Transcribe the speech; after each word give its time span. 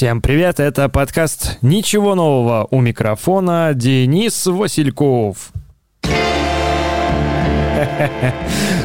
Всем 0.00 0.22
привет, 0.22 0.60
это 0.60 0.88
подкаст 0.88 1.58
«Ничего 1.60 2.14
нового» 2.14 2.66
у 2.70 2.80
микрофона 2.80 3.72
Денис 3.74 4.46
Васильков. 4.46 5.52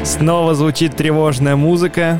Снова 0.03 0.55
звучит 0.55 0.97
тревожная 0.97 1.55
музыка. 1.55 2.19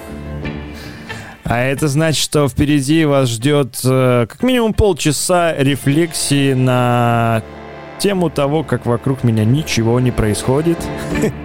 А 1.44 1.60
это 1.60 1.90
значит, 1.90 2.24
что 2.24 2.48
впереди 2.48 3.04
вас 3.04 3.28
ждет 3.28 3.82
э, 3.84 4.28
как 4.30 4.42
минимум 4.44 4.74
полчаса 4.74 5.54
рефлексии 5.54 6.54
на 6.54 7.44
тему 8.00 8.30
того, 8.30 8.64
как 8.64 8.86
вокруг 8.86 9.26
меня 9.26 9.44
ничего 9.44 10.00
не 10.00 10.12
происходит. 10.12 10.78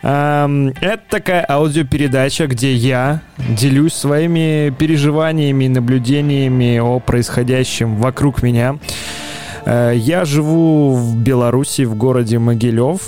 Это 0.00 1.00
такая 1.08 1.44
аудиопередача, 1.48 2.46
где 2.46 2.72
я 2.72 3.20
делюсь 3.48 3.94
своими 3.94 4.70
переживаниями 4.70 5.64
и 5.64 5.68
наблюдениями 5.68 6.78
о 6.78 7.00
происходящем 7.00 7.96
вокруг 7.96 8.42
меня. 8.42 8.78
Э, 9.64 9.92
я 9.94 10.24
живу 10.24 10.94
в 10.94 11.16
Беларуси, 11.16 11.82
в 11.82 11.94
городе 11.94 12.38
Могилев. 12.38 13.02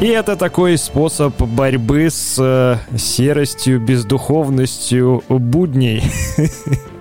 И 0.00 0.06
это 0.06 0.34
такой 0.36 0.76
способ 0.78 1.40
борьбы 1.40 2.10
с 2.10 2.36
э, 2.38 2.76
серостью, 2.98 3.80
бездуховностью 3.80 5.22
будней. 5.28 6.02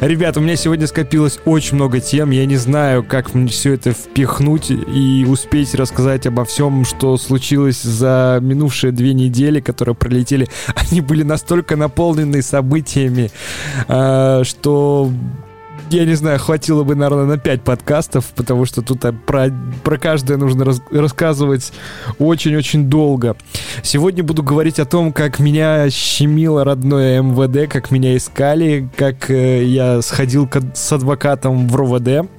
Ребят, 0.00 0.36
у 0.36 0.40
меня 0.40 0.56
сегодня 0.56 0.86
скопилось 0.86 1.38
очень 1.44 1.74
много 1.76 2.00
тем. 2.00 2.30
Я 2.30 2.46
не 2.46 2.56
знаю, 2.56 3.02
как 3.04 3.34
мне 3.34 3.48
все 3.48 3.74
это 3.74 3.92
впихнуть 3.92 4.70
и 4.70 5.26
успеть 5.28 5.74
рассказать 5.74 6.26
обо 6.26 6.44
всем, 6.44 6.84
что 6.84 7.16
случилось 7.16 7.82
за 7.82 8.38
минувшие 8.40 8.92
две 8.92 9.12
недели, 9.14 9.60
которые 9.60 9.94
пролетели. 9.94 10.48
Они 10.74 11.00
были 11.00 11.22
настолько 11.22 11.76
наполнены 11.76 12.42
событиями, 12.42 13.30
а, 13.88 14.42
что 14.44 15.10
я 15.90 16.04
не 16.04 16.14
знаю, 16.14 16.38
хватило 16.38 16.84
бы, 16.84 16.94
наверное, 16.94 17.24
на 17.24 17.38
5 17.38 17.62
подкастов, 17.62 18.26
потому 18.36 18.64
что 18.64 18.82
тут 18.82 19.04
а, 19.04 19.12
про, 19.12 19.50
про 19.82 19.98
каждое 19.98 20.36
нужно 20.36 20.64
раз, 20.64 20.80
рассказывать 20.90 21.72
очень-очень 22.18 22.86
долго. 22.86 23.36
Сегодня 23.82 24.22
буду 24.22 24.42
говорить 24.42 24.78
о 24.78 24.84
том, 24.84 25.12
как 25.12 25.40
меня 25.40 25.90
щемило 25.90 26.64
родное 26.64 27.20
МВД, 27.22 27.70
как 27.70 27.90
меня 27.90 28.16
искали, 28.16 28.88
как 28.96 29.30
э, 29.30 29.64
я 29.64 30.00
сходил 30.02 30.46
к, 30.46 30.60
с 30.74 30.92
адвокатом 30.92 31.68
в 31.68 31.76
РОВД. 31.76 32.30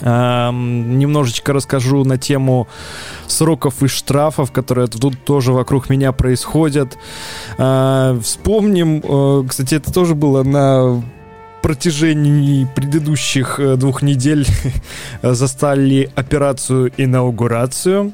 Uh, 0.00 0.50
немножечко 0.52 1.52
расскажу 1.52 2.02
на 2.02 2.18
тему 2.18 2.66
сроков 3.28 3.84
и 3.84 3.86
штрафов, 3.86 4.50
которые 4.50 4.88
тут 4.88 5.24
тоже 5.24 5.52
вокруг 5.52 5.88
меня 5.90 6.10
происходят. 6.10 6.98
Uh, 7.56 8.18
вспомним, 8.20 8.98
uh, 8.98 9.46
кстати, 9.46 9.76
это 9.76 9.92
тоже 9.92 10.16
было 10.16 10.42
на 10.42 11.04
протяжении 11.72 12.66
предыдущих 12.66 13.58
э, 13.58 13.76
двух 13.76 14.02
недель 14.02 14.46
застали 15.22 16.10
операцию 16.14 16.92
инаугурацию. 16.98 18.12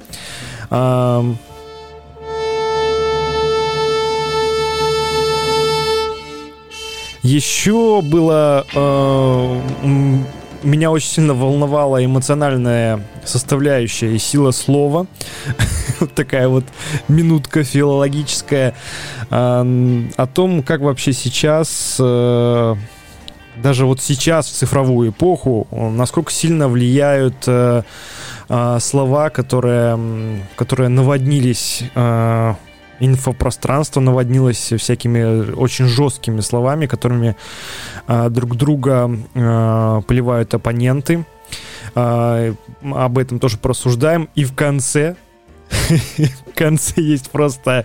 Еще 7.25 8.01
было... 8.01 8.65
Э, 8.73 9.61
меня 10.63 10.91
очень 10.93 11.09
сильно 11.09 11.35
волновала 11.35 12.05
эмоциональная 12.05 13.01
составляющая 13.25 14.15
и 14.15 14.19
сила 14.19 14.53
слова. 14.53 15.09
вот 16.01 16.15
такая 16.15 16.47
вот 16.47 16.65
минутка 17.09 17.65
филологическая. 17.65 18.75
о 19.31 20.27
том, 20.33 20.63
как 20.63 20.81
вообще 20.81 21.13
сейчас 21.13 21.97
э, 21.99 22.77
даже 23.63 23.87
вот 23.87 24.01
сейчас, 24.01 24.47
в 24.47 24.53
цифровую 24.53 25.11
эпоху, 25.11 25.67
насколько 25.71 26.33
сильно 26.33 26.69
влияют 26.69 27.37
э, 27.47 27.83
э, 28.49 28.79
слова, 28.81 29.31
которые, 29.31 30.43
которые 30.57 30.89
наводнились 30.89 31.83
э, 31.95 32.55
инфопространство 33.01 34.01
наводнилось 34.01 34.73
всякими 34.77 35.53
очень 35.53 35.87
жесткими 35.87 36.41
словами, 36.41 36.87
которыми 36.87 37.37
э, 38.07 38.29
друг 38.31 38.57
друга 38.57 39.11
э, 39.35 40.03
поливают 40.07 40.55
оппоненты. 40.55 41.25
Э, 41.95 42.55
об 42.83 43.19
этом 43.19 43.39
тоже 43.39 43.59
порассуждаем. 43.59 44.29
И 44.35 44.45
в 44.45 44.55
конце, 44.55 45.17
в 45.71 46.55
конце 46.55 47.01
есть 47.01 47.31
просто 47.31 47.71
Э, 47.71 47.85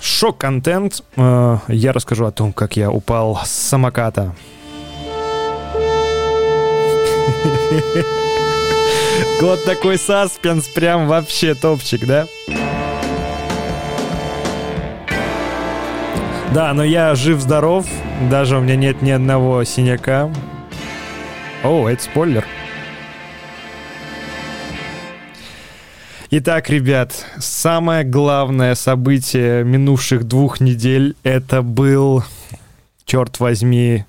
шок-контент. 0.00 1.02
Э, 1.16 1.58
я 1.68 1.92
расскажу 1.92 2.26
о 2.26 2.32
том, 2.32 2.52
как 2.52 2.76
я 2.76 2.90
упал 2.90 3.40
с 3.44 3.50
самоката. 3.50 4.34
Вот 9.40 9.64
такой 9.64 9.98
саспенс, 9.98 10.68
прям 10.68 11.06
вообще 11.06 11.54
топчик, 11.54 12.06
да? 12.06 12.26
Да, 16.54 16.72
но 16.72 16.84
я 16.84 17.14
жив-здоров, 17.14 17.84
даже 18.30 18.56
у 18.56 18.60
меня 18.60 18.76
нет 18.76 19.02
ни 19.02 19.10
одного 19.10 19.64
синяка. 19.64 20.30
О, 21.62 21.88
это 21.88 22.02
спойлер. 22.02 22.44
Итак, 26.36 26.68
ребят, 26.68 27.24
самое 27.38 28.02
главное 28.02 28.74
событие 28.74 29.62
минувших 29.62 30.24
двух 30.24 30.58
недель 30.58 31.14
это 31.22 31.62
был, 31.62 32.24
черт 33.04 33.38
возьми, 33.38 34.04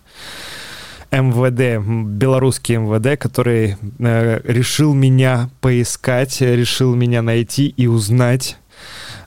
МВД, 1.12 1.86
белорусский 2.18 2.78
МВД, 2.78 3.22
который 3.22 3.78
э, 4.00 4.42
решил 4.44 4.96
меня 4.96 5.52
поискать, 5.62 6.42
решил 6.42 6.96
меня 6.96 7.22
найти 7.22 7.68
и 7.68 7.86
узнать, 7.86 8.58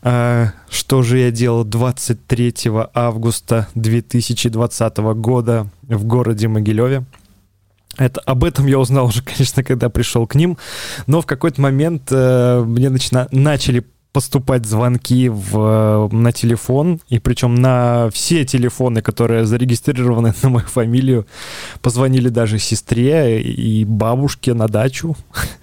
э, 0.03 0.47
что 0.69 1.03
же 1.03 1.19
я 1.19 1.31
делал 1.31 1.63
23 1.63 2.55
августа 2.95 3.69
2020 3.77 4.97
года 5.15 5.69
в 5.83 6.05
городе 6.05 6.49
Могилеве. 6.49 7.05
Это, 7.99 8.21
об 8.21 8.45
этом 8.45 8.67
я 8.67 8.79
узнал 8.79 9.07
уже, 9.07 9.23
конечно, 9.25 9.63
когда 9.63 9.89
пришел 9.91 10.27
к 10.27 10.35
ним, 10.35 10.57
но 11.07 11.21
в 11.21 11.27
какой-то 11.27 11.61
момент 11.61 12.09
э, 12.11 12.63
мне 12.65 12.91
начина, 12.91 13.29
начали 13.33 13.85
поступать 14.13 14.67
звонки 14.67 15.29
в, 15.29 16.09
на 16.11 16.33
телефон, 16.33 17.01
и 17.09 17.19
причем 17.19 17.55
на 17.55 18.09
все 18.11 18.45
телефоны, 18.45 19.03
которые 19.03 19.45
зарегистрированы 19.45 20.33
на 20.43 20.49
мою 20.49 20.67
фамилию, 20.67 21.27
позвонили 21.83 22.29
даже 22.29 22.59
сестре 22.59 23.43
и 23.43 23.85
бабушке 23.85 24.55
на 24.55 24.69
дачу. 24.69 25.17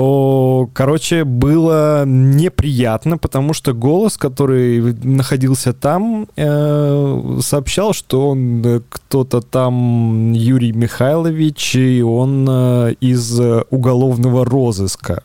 О, 0.00 0.68
короче, 0.72 1.24
было 1.24 2.04
неприятно, 2.06 3.18
потому 3.18 3.52
что 3.52 3.72
голос, 3.72 4.16
который 4.16 4.94
находился 5.02 5.72
там, 5.72 6.28
э, 6.36 7.38
сообщал, 7.40 7.92
что 7.92 8.28
он 8.28 8.64
э, 8.64 8.80
кто-то 8.88 9.40
там 9.40 10.32
Юрий 10.34 10.70
Михайлович, 10.70 11.74
и 11.74 12.00
он 12.02 12.46
э, 12.48 12.94
из 13.00 13.40
уголовного 13.70 14.44
розыска. 14.44 15.24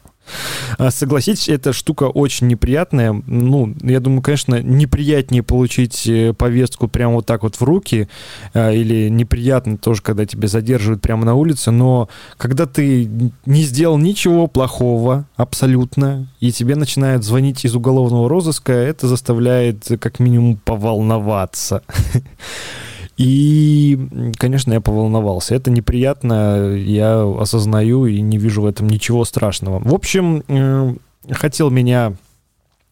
А, 0.77 0.91
согласитесь, 0.91 1.49
эта 1.49 1.73
штука 1.73 2.05
очень 2.05 2.47
неприятная. 2.47 3.13
Ну, 3.27 3.75
я 3.81 3.99
думаю, 3.99 4.21
конечно, 4.21 4.61
неприятнее 4.61 5.43
получить 5.43 6.07
э, 6.07 6.33
повестку 6.33 6.87
прямо 6.87 7.15
вот 7.15 7.25
так 7.25 7.43
вот 7.43 7.55
в 7.55 7.61
руки, 7.63 8.07
а, 8.53 8.71
или 8.71 9.09
неприятно 9.09 9.77
тоже, 9.77 10.01
когда 10.01 10.25
тебя 10.25 10.47
задерживают 10.47 11.01
прямо 11.01 11.25
на 11.25 11.35
улице, 11.35 11.71
но 11.71 12.09
когда 12.37 12.65
ты 12.65 13.09
не 13.45 13.63
сделал 13.63 13.97
ничего 13.97 14.47
плохого 14.47 15.25
абсолютно, 15.35 16.27
и 16.39 16.51
тебе 16.51 16.75
начинают 16.75 17.23
звонить 17.23 17.65
из 17.65 17.75
уголовного 17.75 18.29
розыска, 18.29 18.73
это 18.73 19.07
заставляет 19.07 19.87
как 19.99 20.19
минимум 20.19 20.57
поволноваться. 20.57 21.83
И, 23.23 23.97
конечно, 24.37 24.73
я 24.73 24.81
поволновался. 24.81 25.55
Это 25.55 25.71
неприятно, 25.71 26.75
я 26.75 27.23
осознаю 27.39 28.05
и 28.05 28.19
не 28.19 28.37
вижу 28.37 28.63
в 28.63 28.65
этом 28.65 28.89
ничего 28.89 29.23
страшного. 29.23 29.79
В 29.79 29.93
общем, 29.93 30.43
э, 30.49 30.93
хотел 31.31 31.69
меня 31.69 32.15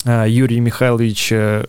э, 0.06 0.26
Юрий 0.30 0.62
Михайлович 0.62 1.34
э, 1.34 1.66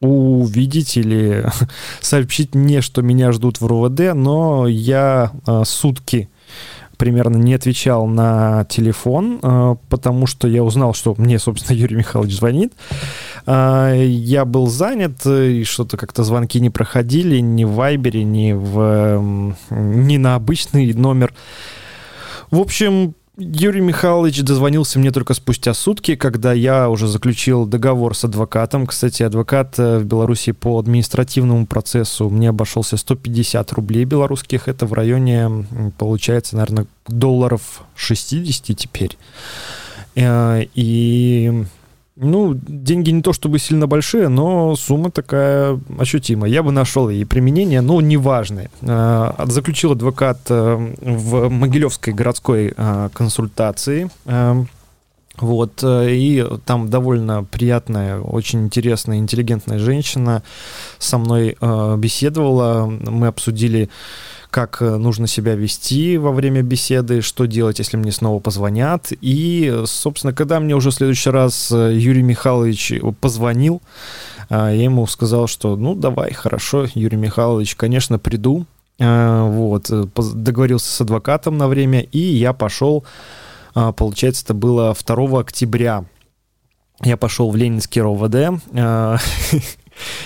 увидеть 0.00 0.96
или 0.96 1.44
сообщить 2.00 2.54
мне, 2.54 2.80
что 2.80 3.02
меня 3.02 3.32
ждут 3.32 3.60
в 3.60 3.66
РУВД, 3.66 4.14
но 4.14 4.68
я 4.68 5.32
сутки 5.64 6.28
примерно 7.02 7.36
не 7.36 7.54
отвечал 7.54 8.06
на 8.06 8.64
телефон, 8.66 9.40
э, 9.42 9.74
потому 9.88 10.28
что 10.28 10.46
я 10.46 10.62
узнал, 10.62 10.94
что 10.94 11.16
мне, 11.18 11.40
собственно, 11.40 11.76
Юрий 11.76 11.96
Михайлович 11.96 12.36
звонит. 12.36 12.74
Э, 13.44 14.04
я 14.06 14.44
был 14.44 14.68
занят, 14.68 15.26
и 15.26 15.64
что-то 15.64 15.96
как-то 15.96 16.22
звонки 16.22 16.60
не 16.60 16.70
проходили 16.70 17.40
ни 17.40 17.64
в 17.64 17.72
Вайбере, 17.72 18.22
ни, 18.22 18.52
в, 18.52 19.20
ни 19.70 20.16
на 20.16 20.36
обычный 20.36 20.92
номер. 20.92 21.34
В 22.52 22.60
общем, 22.60 23.16
Юрий 23.38 23.80
Михайлович 23.80 24.42
дозвонился 24.42 24.98
мне 24.98 25.10
только 25.10 25.32
спустя 25.32 25.72
сутки, 25.72 26.16
когда 26.16 26.52
я 26.52 26.90
уже 26.90 27.08
заключил 27.08 27.64
договор 27.64 28.14
с 28.14 28.24
адвокатом. 28.24 28.86
Кстати, 28.86 29.22
адвокат 29.22 29.78
э, 29.78 29.98
в 29.98 30.04
Беларуси 30.04 30.52
по 30.52 30.78
административному 30.78 31.66
процессу 31.66 32.28
мне 32.28 32.50
обошелся 32.50 32.98
150 32.98 33.72
рублей 33.72 34.04
белорусских. 34.04 34.68
Это 34.68 34.84
в 34.84 34.92
районе, 34.92 35.66
получается, 35.96 36.56
наверное, 36.56 36.86
долларов 37.08 37.84
60 37.96 38.76
теперь. 38.76 39.16
Э, 40.14 40.64
и 40.74 41.64
ну, 42.16 42.54
деньги 42.54 43.10
не 43.10 43.22
то 43.22 43.32
чтобы 43.32 43.58
сильно 43.58 43.86
большие, 43.86 44.28
но 44.28 44.76
сумма 44.76 45.10
такая 45.10 45.80
ощутимая. 45.98 46.50
Я 46.50 46.62
бы 46.62 46.70
нашел 46.70 47.08
и 47.08 47.24
применение, 47.24 47.80
но 47.80 48.00
неважное. 48.00 48.70
А, 48.82 49.44
заключил 49.46 49.92
адвокат 49.92 50.40
э, 50.50 50.94
в 51.00 51.48
Могилевской 51.48 52.12
городской 52.12 52.74
а, 52.76 53.08
консультации. 53.10 54.10
Э, 54.26 54.62
вот, 55.38 55.82
э, 55.82 56.14
и 56.14 56.44
там 56.66 56.90
довольно 56.90 57.44
приятная, 57.44 58.20
очень 58.20 58.64
интересная, 58.64 59.16
интеллигентная 59.16 59.78
женщина 59.78 60.42
со 60.98 61.16
мной 61.16 61.56
беседовала. 61.96 62.86
Мы 62.86 63.28
обсудили 63.28 63.88
как 64.52 64.82
э, 64.82 64.96
нужно 64.96 65.26
себя 65.26 65.54
вести 65.54 66.18
во 66.18 66.30
время 66.30 66.62
беседы, 66.62 67.22
что 67.22 67.46
делать, 67.46 67.78
если 67.78 67.96
мне 67.96 68.12
снова 68.12 68.38
позвонят. 68.38 69.10
И, 69.22 69.82
собственно, 69.86 70.34
когда 70.34 70.60
мне 70.60 70.76
уже 70.76 70.90
в 70.90 70.94
следующий 70.94 71.30
раз 71.30 71.72
э, 71.72 71.94
Юрий 71.94 72.22
Михайлович 72.22 72.92
позвонил, 73.20 73.80
э, 74.50 74.54
я 74.54 74.84
ему 74.84 75.06
сказал, 75.06 75.46
что 75.46 75.74
ну 75.74 75.94
давай, 75.94 76.34
хорошо, 76.34 76.86
Юрий 76.94 77.16
Михайлович, 77.16 77.74
конечно, 77.74 78.18
приду. 78.18 78.66
Вот, 78.98 79.90
договорился 80.34 80.92
с 80.92 81.00
адвокатом 81.00 81.56
на 81.58 81.66
время, 81.66 82.02
и 82.02 82.18
я 82.20 82.52
пошел, 82.52 83.04
получается, 83.74 84.44
это 84.44 84.54
было 84.54 84.94
2 84.94 85.40
октября. 85.40 86.04
Я 87.02 87.16
пошел 87.16 87.50
в 87.50 87.56
Ленинский 87.56 88.00
РОВД. 88.00 88.62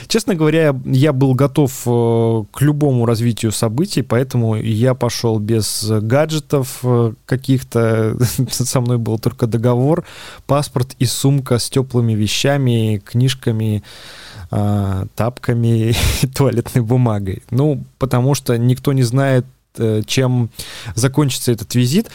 Честно 0.09 0.35
говоря, 0.35 0.75
я 0.85 1.13
был 1.13 1.35
готов 1.35 1.83
э, 1.87 2.45
к 2.53 2.61
любому 2.61 3.07
развитию 3.07 3.51
событий, 3.53 4.03
поэтому 4.03 4.57
я 4.57 4.95
пошел 4.95 5.39
без 5.39 5.85
гаджетов 5.89 6.79
э, 6.83 7.13
каких-то. 7.25 8.17
Со 8.51 8.81
мной 8.81 8.99
был 8.99 9.19
только 9.19 9.47
договор, 9.47 10.05
паспорт 10.47 10.95
и 10.99 11.07
сумка 11.07 11.59
с 11.59 11.69
теплыми 11.69 12.13
вещами, 12.13 13.03
книжками, 13.05 13.83
э, 14.51 15.07
тапками 15.17 15.95
и 16.23 16.27
туалетной 16.27 16.83
бумагой. 16.83 17.43
Ну, 17.51 17.83
потому 17.99 18.35
что 18.35 18.57
никто 18.57 18.93
не 18.93 19.03
знает, 19.03 19.47
чем 20.07 20.49
закончится 20.95 21.53
этот 21.53 21.75
визит. 21.75 22.09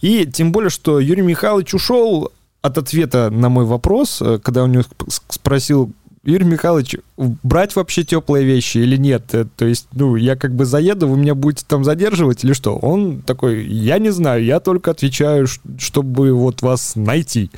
И 0.00 0.26
тем 0.26 0.50
более, 0.50 0.68
что 0.68 0.98
Юрий 0.98 1.22
Михайлович 1.22 1.72
ушел 1.72 2.32
от 2.60 2.76
ответа 2.76 3.30
на 3.30 3.48
мой 3.48 3.64
вопрос, 3.66 4.20
когда 4.42 4.64
у 4.64 4.66
него 4.66 4.82
спросил, 5.28 5.92
Юрий 6.24 6.46
Михайлович, 6.46 6.96
брать 7.16 7.76
вообще 7.76 8.04
теплые 8.04 8.44
вещи 8.44 8.78
или 8.78 8.96
нет? 8.96 9.34
Э, 9.34 9.44
то 9.56 9.66
есть, 9.66 9.88
ну, 9.92 10.16
я 10.16 10.36
как 10.36 10.54
бы 10.54 10.64
заеду, 10.64 11.08
вы 11.08 11.18
меня 11.18 11.34
будете 11.34 11.64
там 11.66 11.84
задерживать 11.84 12.44
или 12.44 12.52
что? 12.52 12.76
Он 12.76 13.20
такой, 13.22 13.64
я 13.66 13.98
не 13.98 14.10
знаю, 14.10 14.44
я 14.44 14.60
только 14.60 14.90
отвечаю, 14.90 15.46
чтобы 15.78 16.32
вот 16.32 16.62
вас 16.62 16.96
найти. 16.96 17.50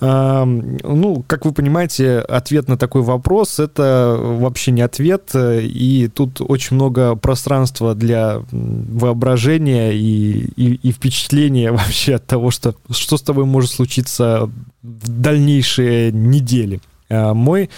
Ну, 0.00 1.24
как 1.26 1.44
вы 1.44 1.52
понимаете, 1.52 2.18
ответ 2.20 2.68
на 2.68 2.78
такой 2.78 3.02
вопрос— 3.02 3.58
это 3.58 4.16
вообще 4.16 4.70
не 4.70 4.82
ответ, 4.82 5.30
и 5.34 6.08
тут 6.14 6.40
очень 6.40 6.76
много 6.76 7.16
пространства 7.16 7.96
для 7.96 8.42
воображения 8.52 9.92
и, 9.92 10.50
и, 10.56 10.74
и 10.74 10.92
впечатления 10.92 11.72
вообще 11.72 12.14
от 12.14 12.26
того, 12.26 12.52
что, 12.52 12.76
что 12.90 13.16
с 13.16 13.22
тобой 13.22 13.44
может 13.44 13.72
случиться 13.72 14.48
в 14.82 15.08
дальнейшие 15.08 16.12
недели. 16.12 16.80
Э, 17.08 17.32
мой 17.32 17.70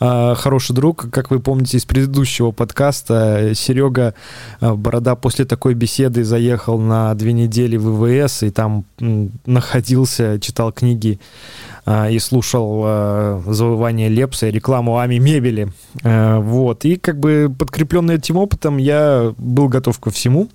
э, 0.00 0.34
хороший 0.36 0.74
друг, 0.74 1.10
как 1.10 1.30
вы 1.30 1.40
помните 1.40 1.76
из 1.76 1.84
предыдущего 1.84 2.50
подкаста, 2.50 3.52
Серега 3.54 4.14
э, 4.60 4.72
Борода 4.72 5.16
после 5.16 5.44
такой 5.44 5.74
беседы 5.74 6.24
заехал 6.24 6.78
на 6.78 7.14
две 7.14 7.32
недели 7.32 7.76
в 7.76 7.96
ВВС 7.96 8.42
и 8.42 8.50
там 8.50 8.84
находился, 9.46 10.40
читал 10.40 10.72
книги 10.72 11.20
и 12.10 12.18
слушал 12.18 13.42
завывание 13.46 14.08
Лепса 14.08 14.46
и 14.46 14.50
рекламу 14.50 14.98
Ами 14.98 15.16
мебели. 15.16 15.72
Вот. 16.02 16.84
И 16.84 16.96
как 16.96 17.18
бы 17.18 17.52
подкрепленный 17.58 18.16
этим 18.16 18.36
опытом 18.36 18.76
я 18.76 19.34
был 19.38 19.68
готов 19.68 19.98
ко 19.98 20.10
всему. 20.10 20.48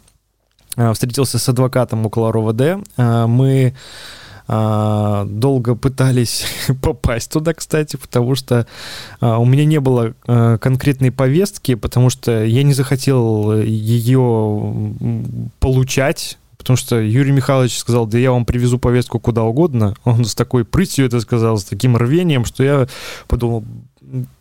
Встретился 0.93 1.39
с 1.39 1.49
адвокатом 1.49 2.05
около 2.05 2.31
РОВД. 2.31 2.87
Мы 2.97 3.73
а, 4.47 5.25
долго 5.25 5.75
пытались 5.75 6.45
попасть 6.81 7.31
туда, 7.31 7.53
кстати, 7.53 7.95
потому 7.95 8.35
что 8.35 8.67
а, 9.19 9.37
у 9.39 9.45
меня 9.45 9.65
не 9.65 9.79
было 9.79 10.13
а, 10.27 10.57
конкретной 10.57 11.11
повестки, 11.11 11.75
потому 11.75 12.09
что 12.09 12.43
я 12.43 12.63
не 12.63 12.73
захотел 12.73 13.59
ее 13.61 14.93
получать, 15.59 16.37
потому 16.57 16.77
что 16.77 16.99
Юрий 16.99 17.31
Михайлович 17.31 17.77
сказал, 17.77 18.05
да 18.05 18.17
я 18.17 18.31
вам 18.31 18.45
привезу 18.45 18.79
повестку 18.79 19.19
куда 19.19 19.43
угодно. 19.43 19.95
Он 20.03 20.25
с 20.25 20.35
такой 20.35 20.65
прытью 20.65 21.05
это 21.05 21.19
сказал, 21.19 21.57
с 21.57 21.63
таким 21.63 21.97
рвением, 21.97 22.45
что 22.45 22.63
я 22.63 22.87
подумал, 23.27 23.63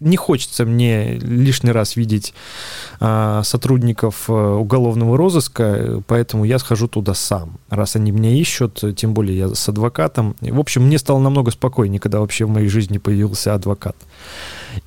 не 0.00 0.16
хочется 0.16 0.64
мне 0.64 1.14
лишний 1.14 1.72
раз 1.72 1.96
видеть 1.96 2.34
а, 3.00 3.42
сотрудников 3.42 4.24
а, 4.28 4.56
уголовного 4.56 5.16
розыска, 5.16 6.02
поэтому 6.06 6.44
я 6.44 6.58
схожу 6.58 6.88
туда 6.88 7.14
сам. 7.14 7.58
Раз 7.68 7.96
они 7.96 8.10
меня 8.10 8.30
ищут, 8.30 8.82
тем 8.96 9.14
более 9.14 9.38
я 9.38 9.54
с 9.54 9.68
адвокатом. 9.68 10.36
В 10.40 10.60
общем, 10.60 10.86
мне 10.86 10.98
стало 10.98 11.18
намного 11.18 11.50
спокойнее, 11.50 12.00
когда 12.00 12.20
вообще 12.20 12.44
в 12.44 12.50
моей 12.50 12.68
жизни 12.68 12.98
появился 12.98 13.54
адвокат. 13.54 13.96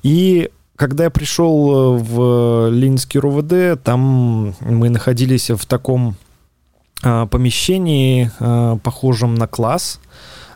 И 0.02 0.50
когда 0.76 1.04
я 1.04 1.10
пришел 1.10 1.96
в 1.98 2.70
Ленинский 2.70 3.18
РУВД, 3.18 3.82
там 3.82 4.54
мы 4.60 4.90
находились 4.90 5.50
в 5.50 5.66
таком 5.66 6.16
а, 7.02 7.26
помещении, 7.26 8.30
а, 8.40 8.76
похожем 8.76 9.34
на 9.34 9.46
класс, 9.46 10.00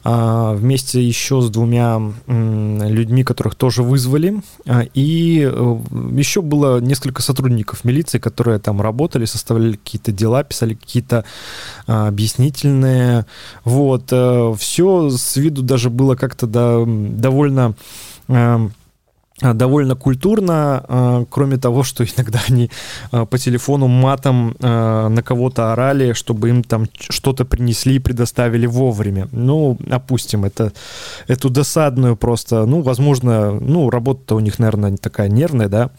вместе 0.05 1.03
еще 1.03 1.41
с 1.41 1.51
двумя 1.51 2.01
людьми, 2.27 3.25
которых 3.25 3.55
тоже 3.55 3.83
вызвали. 3.83 4.43
А, 4.67 4.83
и 4.95 5.49
э, 5.51 5.77
еще 6.17 6.43
было 6.43 6.81
несколько 6.81 7.23
сотрудников 7.23 7.85
милиции, 7.85 8.19
которые 8.19 8.59
там 8.59 8.81
работали, 8.81 9.25
составляли 9.25 9.77
какие-то 9.77 10.13
дела, 10.13 10.45
писали 10.45 10.75
какие-то 10.75 11.25
а, 11.87 12.09
объяснительные. 12.09 13.27
Вот. 13.65 14.09
Э, 14.11 14.55
Все 14.59 15.11
с 15.11 15.37
виду 15.37 15.63
даже 15.63 15.91
было 15.91 16.15
как-то 16.15 16.47
довольно 16.47 17.75
а, 18.29 18.69
довольно 19.43 19.96
культурно, 19.96 20.84
а, 20.89 21.25
кроме 21.29 21.56
того, 21.56 21.82
что 21.82 22.05
иногда 22.17 22.41
они 22.49 22.70
а, 23.11 23.27
по 23.27 23.39
телефону 23.39 23.89
матом 23.89 24.56
на 24.61 25.22
кого-то 25.25 25.72
орали, 25.72 26.13
чтобы 26.13 26.49
им 26.49 26.63
там 26.63 26.87
что-то 26.99 27.44
принесли 27.44 27.96
и 27.96 27.99
предоставили 27.99 28.67
вовремя. 28.67 29.29
Ну, 29.32 29.79
опустим, 29.91 30.44
это, 30.44 30.72
эту 31.27 31.51
досадную 31.51 32.17
просто, 32.17 32.65
ну, 32.67 32.82
возможно, 32.82 33.53
ну, 33.53 33.91
работа-то 33.91 34.37
у 34.37 34.41
них, 34.41 34.58
наверное, 34.58 34.96
такая 34.96 35.29
нервная, 35.29 35.69
да. 35.69 35.91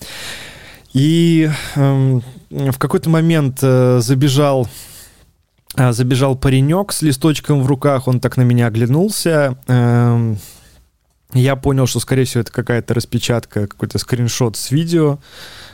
И 0.93 1.49
э, 1.75 2.19
в 2.49 2.77
какой-то 2.77 3.09
момент 3.09 3.59
э, 3.61 3.99
забежал 4.01 4.67
забежал 5.75 6.35
паренек 6.35 6.93
с 6.93 7.01
листочком 7.01 7.63
в 7.63 7.67
руках, 7.67 8.07
он 8.07 8.19
так 8.19 8.37
на 8.37 8.43
меня 8.43 8.67
оглянулся, 8.67 9.57
э, 9.67 10.35
я 11.33 11.55
понял, 11.55 11.87
что, 11.87 11.99
скорее 11.99 12.25
всего, 12.25 12.41
это 12.41 12.51
какая-то 12.51 12.93
распечатка, 12.93 13.67
какой-то 13.67 13.97
скриншот 13.97 14.55
с 14.55 14.71
видео, 14.71 15.19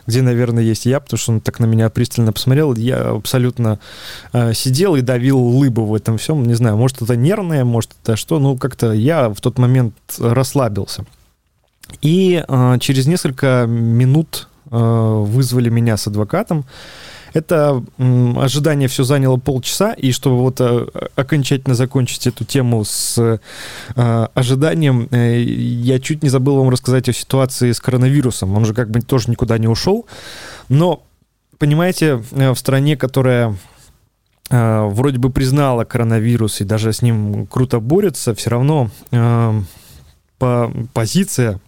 где, 0.07 0.21
наверное, 0.21 0.63
есть 0.63 0.85
я, 0.85 0.99
потому 0.99 1.17
что 1.17 1.31
он 1.33 1.41
так 1.41 1.59
на 1.59 1.65
меня 1.65 1.89
пристально 1.89 2.33
посмотрел. 2.33 2.73
Я 2.75 3.09
абсолютно 3.09 3.79
э, 4.33 4.53
сидел 4.53 4.95
и 4.95 5.01
давил 5.01 5.39
лыбу 5.39 5.85
в 5.85 5.93
этом 5.93 6.17
всем. 6.17 6.43
Не 6.43 6.53
знаю, 6.53 6.77
может, 6.77 7.01
это 7.01 7.15
нервное, 7.15 7.65
может, 7.65 7.91
это 8.03 8.15
что. 8.15 8.39
Ну, 8.39 8.57
как-то 8.57 8.91
я 8.91 9.29
в 9.29 9.41
тот 9.41 9.57
момент 9.57 9.95
расслабился. 10.17 11.05
И 12.01 12.43
э, 12.47 12.77
через 12.79 13.07
несколько 13.07 13.65
минут 13.67 14.47
э, 14.71 14.77
вызвали 14.77 15.69
меня 15.69 15.97
с 15.97 16.07
адвокатом. 16.07 16.65
Это 17.33 17.83
ожидание 18.37 18.87
все 18.87 19.03
заняло 19.03 19.37
полчаса, 19.37 19.93
и 19.93 20.11
чтобы 20.11 20.39
вот 20.39 20.59
э, 20.61 20.87
окончательно 21.15 21.75
закончить 21.75 22.27
эту 22.27 22.45
тему 22.45 22.83
с 22.83 23.17
э, 23.95 24.27
ожиданием, 24.33 25.07
э, 25.11 25.41
я 25.41 25.99
чуть 25.99 26.23
не 26.23 26.29
забыл 26.29 26.57
вам 26.57 26.69
рассказать 26.69 27.09
о 27.09 27.13
ситуации 27.13 27.71
с 27.71 27.79
коронавирусом. 27.79 28.55
Он 28.55 28.65
же 28.65 28.73
как 28.73 28.89
бы 28.89 29.01
тоже 29.01 29.29
никуда 29.29 29.57
не 29.57 29.67
ушел. 29.67 30.05
Но, 30.69 31.03
понимаете, 31.57 32.23
в 32.31 32.55
стране, 32.55 32.97
которая 32.97 33.55
вроде 34.51 35.19
бы 35.19 35.29
признала 35.29 35.83
коронавирус 35.83 36.61
и 36.61 36.63
даже 36.63 36.91
с 36.91 37.03
ним 37.03 37.45
круто 37.45 37.79
борется, 37.79 38.33
все 38.33 38.49
равно 38.49 38.89
по 40.39 40.73
позиция 40.93 41.59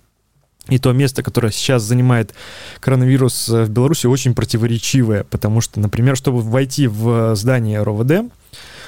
и 0.67 0.77
то 0.77 0.91
место, 0.93 1.23
которое 1.23 1.51
сейчас 1.51 1.83
занимает 1.83 2.33
коронавирус 2.79 3.49
э, 3.49 3.63
в 3.63 3.69
Беларуси, 3.69 4.07
очень 4.07 4.35
противоречивое, 4.35 5.23
потому 5.23 5.61
что, 5.61 5.79
например, 5.79 6.15
чтобы 6.15 6.41
войти 6.41 6.87
в 6.87 7.35
здание 7.35 7.81
РОВД, 7.81 8.31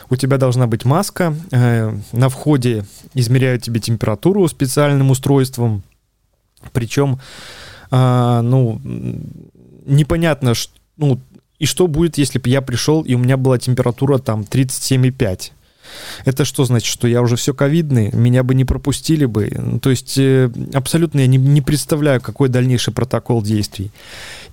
у 0.09 0.15
тебя 0.15 0.37
должна 0.37 0.67
быть 0.67 0.85
маска, 0.85 1.35
э, 1.51 1.97
на 2.11 2.29
входе 2.29 2.85
измеряют 3.13 3.63
тебе 3.63 3.79
температуру 3.79 4.47
специальным 4.47 5.09
устройством, 5.09 5.83
причем, 6.71 7.19
э, 7.91 8.41
ну, 8.43 8.79
непонятно, 9.85 10.53
ну, 10.97 11.19
и 11.59 11.65
что 11.65 11.87
будет, 11.87 12.17
если 12.17 12.39
бы 12.39 12.49
я 12.49 12.61
пришел, 12.61 13.01
и 13.01 13.15
у 13.15 13.17
меня 13.17 13.37
была 13.37 13.57
температура 13.57 14.17
там 14.19 14.41
37,5. 14.41 15.51
Это 16.25 16.45
что 16.45 16.65
значит, 16.65 16.87
что 16.87 17.07
я 17.07 17.21
уже 17.21 17.35
все 17.35 17.53
ковидный, 17.53 18.11
меня 18.13 18.43
бы 18.43 18.55
не 18.55 18.65
пропустили 18.65 19.25
бы? 19.25 19.51
Ну, 19.55 19.79
то 19.79 19.89
есть 19.89 20.17
э, 20.17 20.49
абсолютно 20.73 21.19
я 21.21 21.27
не, 21.27 21.37
не 21.37 21.61
представляю, 21.61 22.21
какой 22.21 22.49
дальнейший 22.49 22.93
протокол 22.93 23.41
действий. 23.41 23.91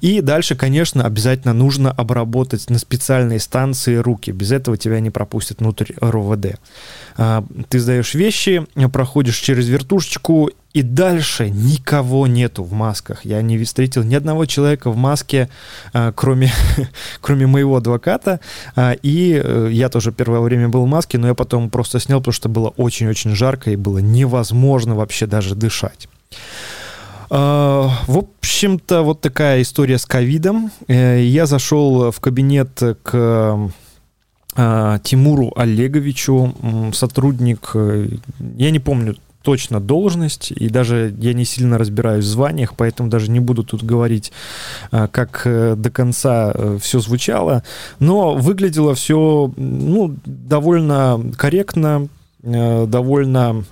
И 0.01 0.21
дальше, 0.21 0.55
конечно, 0.55 1.05
обязательно 1.05 1.53
нужно 1.53 1.91
обработать 1.91 2.71
на 2.71 2.79
специальной 2.79 3.39
станции 3.39 3.97
руки. 3.97 4.31
Без 4.31 4.51
этого 4.53 4.77
тебя 4.77 5.01
не 5.01 5.11
пропустят 5.11 5.61
внутрь 5.61 5.93
РОВД. 6.01 6.59
А, 7.17 7.45
ты 7.69 7.79
сдаешь 7.79 8.15
вещи, 8.15 8.67
проходишь 8.93 9.39
через 9.39 9.69
вертушечку, 9.69 10.51
и 10.73 10.83
дальше 10.83 11.51
никого 11.51 12.27
нету 12.27 12.63
в 12.63 12.73
масках. 12.73 13.25
Я 13.25 13.43
не 13.43 13.63
встретил 13.65 14.03
ни 14.03 14.15
одного 14.15 14.47
человека 14.47 14.91
в 14.91 14.97
маске, 14.97 15.49
а, 15.93 16.13
кроме, 16.13 16.53
кроме 17.21 17.47
моего 17.47 17.77
адвоката. 17.77 18.41
А, 18.77 18.93
и 18.93 19.41
э, 19.43 19.69
я 19.73 19.89
тоже 19.89 20.13
первое 20.13 20.41
время 20.41 20.69
был 20.69 20.85
в 20.85 20.89
маске, 20.89 21.19
но 21.19 21.29
я 21.29 21.35
потом 21.35 21.71
просто 21.71 22.01
снял, 22.01 22.21
потому 22.21 22.33
что 22.33 22.49
было 22.49 22.69
очень-очень 22.77 23.35
жарко 23.35 23.71
и 23.71 23.77
было 23.77 23.99
невозможно 23.99 24.95
вообще 24.95 25.27
даже 25.27 25.55
дышать. 25.55 26.09
В 27.29 27.95
общем-то, 28.09 29.03
вот 29.03 29.21
такая 29.21 29.63
история 29.63 29.99
с 29.99 30.05
ковидом. 30.05 30.73
Э, 30.89 31.23
я 31.23 31.47
зашел 31.47 32.11
в 32.11 32.19
кабинет 32.19 32.83
к 33.05 33.71
а, 34.57 34.99
Тимуру 34.99 35.53
Олеговичу, 35.55 36.55
сотрудник, 36.93 37.71
э, 37.75 38.09
я 38.57 38.71
не 38.71 38.81
помню 38.81 39.17
точно 39.43 39.81
должность, 39.81 40.51
и 40.51 40.69
даже 40.69 41.15
я 41.19 41.33
не 41.33 41.45
сильно 41.45 41.79
разбираюсь 41.79 42.25
в 42.25 42.29
званиях, 42.29 42.75
поэтому 42.77 43.09
даже 43.09 43.31
не 43.31 43.41
буду 43.41 43.65
тут 43.65 43.83
говорить, 43.83 44.33
а, 44.91 45.09
как 45.09 45.43
э, 45.45 45.75
до 45.77 45.91
конца 45.91 46.53
э, 46.55 46.79
все 46.81 47.01
звучало, 47.01 47.63
но 47.99 48.35
выглядело 48.35 48.95
все 48.95 49.53
ну, 49.57 50.15
довольно 50.25 51.21
корректно, 51.37 52.09
довольно 52.43 53.65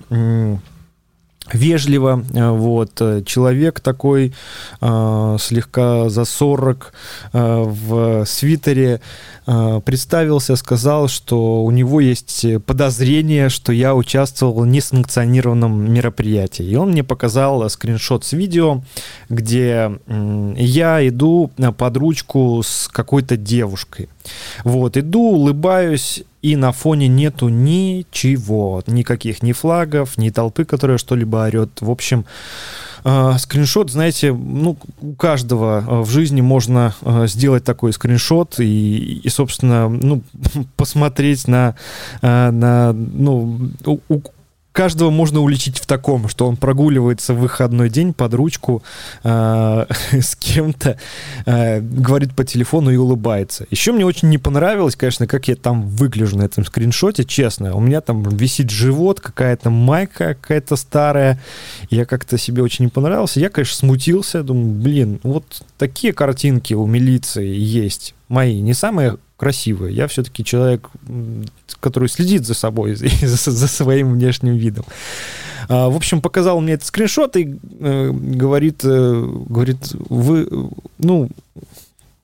вежливо, 1.53 2.23
э, 2.33 2.49
вот, 2.49 3.01
э, 3.01 3.21
человек 3.25 3.79
такой 3.79 4.33
э, 4.81 5.37
слегка 5.39 6.09
за 6.09 6.25
40 6.25 6.93
э, 7.33 7.63
в 7.65 8.25
свитере 8.25 9.01
э, 9.47 9.81
представился, 9.83 10.55
сказал, 10.55 11.07
что 11.07 11.63
у 11.63 11.71
него 11.71 12.01
есть 12.01 12.45
подозрение, 12.65 13.49
что 13.49 13.71
я 13.71 13.95
участвовал 13.95 14.61
в 14.61 14.67
несанкционированном 14.67 15.91
мероприятии. 15.91 16.65
И 16.65 16.75
он 16.75 16.91
мне 16.91 17.03
показал 17.03 17.69
скриншот 17.69 18.25
с 18.25 18.33
видео, 18.33 18.81
где 19.29 19.99
э, 20.05 20.53
я 20.57 21.07
иду 21.07 21.51
под 21.77 21.97
ручку 21.97 22.61
с 22.63 22.87
какой-то 22.87 23.37
девушкой. 23.37 24.09
Вот, 24.63 24.97
иду, 24.97 25.21
улыбаюсь, 25.21 26.23
и 26.41 26.55
на 26.55 26.71
фоне 26.71 27.07
нету 27.07 27.49
ничего, 27.49 28.83
никаких 28.87 29.43
ни 29.43 29.51
флагов, 29.51 30.17
ни 30.17 30.29
толпы, 30.29 30.65
которая 30.65 30.97
что-либо 30.97 31.37
орет. 31.37 31.69
В 31.81 31.91
общем, 31.91 32.25
э, 33.03 33.33
скриншот, 33.37 33.91
знаете, 33.91 34.31
ну, 34.33 34.77
у 35.01 35.13
каждого 35.13 35.83
э, 35.85 36.01
в 36.01 36.09
жизни 36.09 36.41
можно 36.41 36.95
э, 37.01 37.27
сделать 37.27 37.63
такой 37.63 37.91
скриншот 37.91 38.59
и, 38.59 39.21
и 39.23 39.29
собственно, 39.29 39.89
ну, 39.89 40.21
посмотреть 40.77 41.47
на, 41.47 41.75
на 42.21 42.93
ну, 42.93 43.71
у, 43.85 44.21
каждого 44.71 45.09
можно 45.09 45.41
уличить 45.41 45.79
в 45.79 45.85
таком, 45.85 46.29
что 46.29 46.47
он 46.47 46.57
прогуливается 46.57 47.33
в 47.33 47.39
выходной 47.39 47.89
день 47.89 48.13
под 48.13 48.33
ручку 48.33 48.83
э, 49.23 49.85
с 50.11 50.35
кем-то, 50.35 50.97
э, 51.45 51.79
говорит 51.79 52.35
по 52.35 52.43
телефону 52.43 52.91
и 52.91 52.95
улыбается. 52.95 53.65
Еще 53.71 53.91
мне 53.91 54.05
очень 54.05 54.29
не 54.29 54.37
понравилось, 54.37 54.95
конечно, 54.95 55.27
как 55.27 55.47
я 55.47 55.55
там 55.55 55.87
выгляжу 55.87 56.37
на 56.37 56.43
этом 56.43 56.65
скриншоте, 56.65 57.25
честно. 57.25 57.75
У 57.75 57.79
меня 57.79 58.01
там 58.01 58.23
висит 58.23 58.69
живот, 58.69 59.19
какая-то 59.19 59.69
майка 59.69 60.35
какая-то 60.35 60.75
старая. 60.75 61.39
Я 61.89 62.05
как-то 62.05 62.37
себе 62.37 62.63
очень 62.63 62.85
не 62.85 62.91
понравился. 62.91 63.39
Я, 63.39 63.49
конечно, 63.49 63.75
смутился. 63.75 64.43
Думаю, 64.43 64.73
блин, 64.73 65.19
вот 65.23 65.63
такие 65.77 66.13
картинки 66.13 66.73
у 66.73 66.85
милиции 66.85 67.47
есть 67.47 68.15
мои. 68.27 68.61
Не 68.61 68.73
самые 68.73 69.17
красивые. 69.39 69.95
Я 69.95 70.07
все-таки 70.07 70.43
человек, 70.43 70.89
который 71.79 72.09
следит 72.09 72.45
за 72.45 72.53
собой, 72.53 72.95
за, 72.95 73.51
за 73.51 73.67
своим 73.67 74.11
внешним 74.13 74.57
видом. 74.57 74.85
А, 75.69 75.89
в 75.89 75.95
общем, 75.95 76.21
показал 76.21 76.59
мне 76.59 76.73
этот 76.73 76.87
скриншот 76.87 77.37
и 77.37 77.57
э, 77.79 78.11
говорит, 78.11 78.81
э, 78.83 79.27
говорит, 79.47 79.93
вы, 79.93 80.47
ну, 80.97 81.29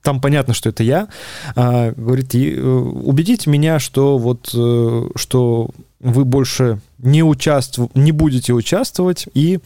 там 0.02 0.20
понятно, 0.20 0.52
что 0.52 0.68
это 0.68 0.82
я, 0.82 1.08
а, 1.56 1.92
говорит, 1.96 2.34
и, 2.34 2.54
э, 2.54 2.62
убедите 2.62 3.48
меня, 3.50 3.78
что 3.78 4.18
вот, 4.18 4.48
что 4.48 5.70
вы 6.00 6.24
больше 6.24 6.80
не 6.98 7.22
участву, 7.22 7.90
не 7.94 8.12
будете 8.12 8.52
участвовать 8.52 9.26
и 9.32 9.60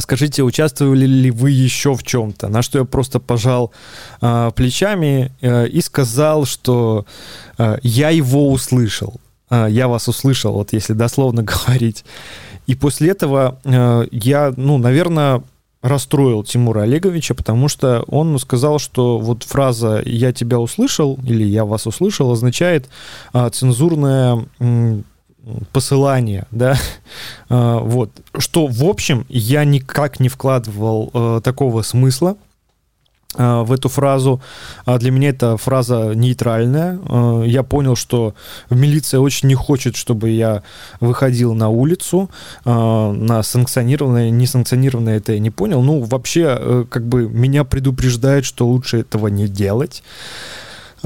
скажите, 0.00 0.42
участвовали 0.42 1.06
ли 1.06 1.30
вы 1.30 1.50
еще 1.50 1.94
в 1.94 2.02
чем-то? 2.02 2.48
На 2.48 2.62
что 2.62 2.78
я 2.78 2.84
просто 2.84 3.20
пожал 3.20 3.72
э, 4.20 4.50
плечами 4.54 5.32
э, 5.40 5.66
и 5.68 5.80
сказал, 5.80 6.44
что 6.44 7.06
э, 7.58 7.78
я 7.82 8.10
его 8.10 8.52
услышал. 8.52 9.20
Э, 9.50 9.66
я 9.68 9.88
вас 9.88 10.08
услышал, 10.08 10.52
вот 10.54 10.72
если 10.72 10.92
дословно 10.92 11.42
говорить. 11.66 12.04
И 12.66 12.74
после 12.74 13.10
этого 13.10 13.58
э, 13.64 14.06
я, 14.10 14.52
ну, 14.56 14.78
наверное, 14.78 15.42
расстроил 15.82 16.44
Тимура 16.44 16.82
Олеговича, 16.82 17.34
потому 17.34 17.68
что 17.68 18.04
он 18.08 18.38
сказал, 18.38 18.78
что 18.78 19.18
вот 19.18 19.42
фраза 19.42 20.02
«я 20.06 20.32
тебя 20.32 20.58
услышал» 20.58 21.18
или 21.26 21.44
«я 21.44 21.66
вас 21.66 21.86
услышал» 21.86 22.32
означает 22.32 22.88
э, 23.34 23.50
цензурное 23.52 24.46
посылание, 25.72 26.46
да, 26.50 26.76
а, 27.48 27.78
вот, 27.78 28.10
что, 28.38 28.66
в 28.66 28.84
общем, 28.84 29.26
я 29.28 29.64
никак 29.64 30.20
не 30.20 30.28
вкладывал 30.28 31.10
э, 31.12 31.40
такого 31.42 31.82
смысла 31.82 32.36
э, 33.36 33.62
в 33.62 33.72
эту 33.72 33.88
фразу. 33.88 34.40
А 34.84 34.98
для 34.98 35.10
меня 35.10 35.30
эта 35.30 35.56
фраза 35.56 36.12
нейтральная. 36.14 36.98
Э, 37.08 37.44
я 37.46 37.62
понял, 37.62 37.96
что 37.96 38.34
милиция 38.70 39.20
очень 39.20 39.48
не 39.48 39.54
хочет, 39.54 39.96
чтобы 39.96 40.30
я 40.30 40.62
выходил 41.00 41.54
на 41.54 41.68
улицу 41.68 42.30
на 42.64 43.42
санкционированное, 43.42 44.30
несанкционированное, 44.30 45.18
это 45.18 45.32
я 45.32 45.38
не 45.38 45.50
понял. 45.50 45.82
Ну, 45.82 46.02
вообще, 46.02 46.86
как 46.88 47.06
бы 47.06 47.28
меня 47.28 47.64
предупреждают, 47.64 48.46
что 48.46 48.66
лучше 48.66 49.00
этого 49.00 49.28
не 49.28 49.48
делать. 49.48 50.02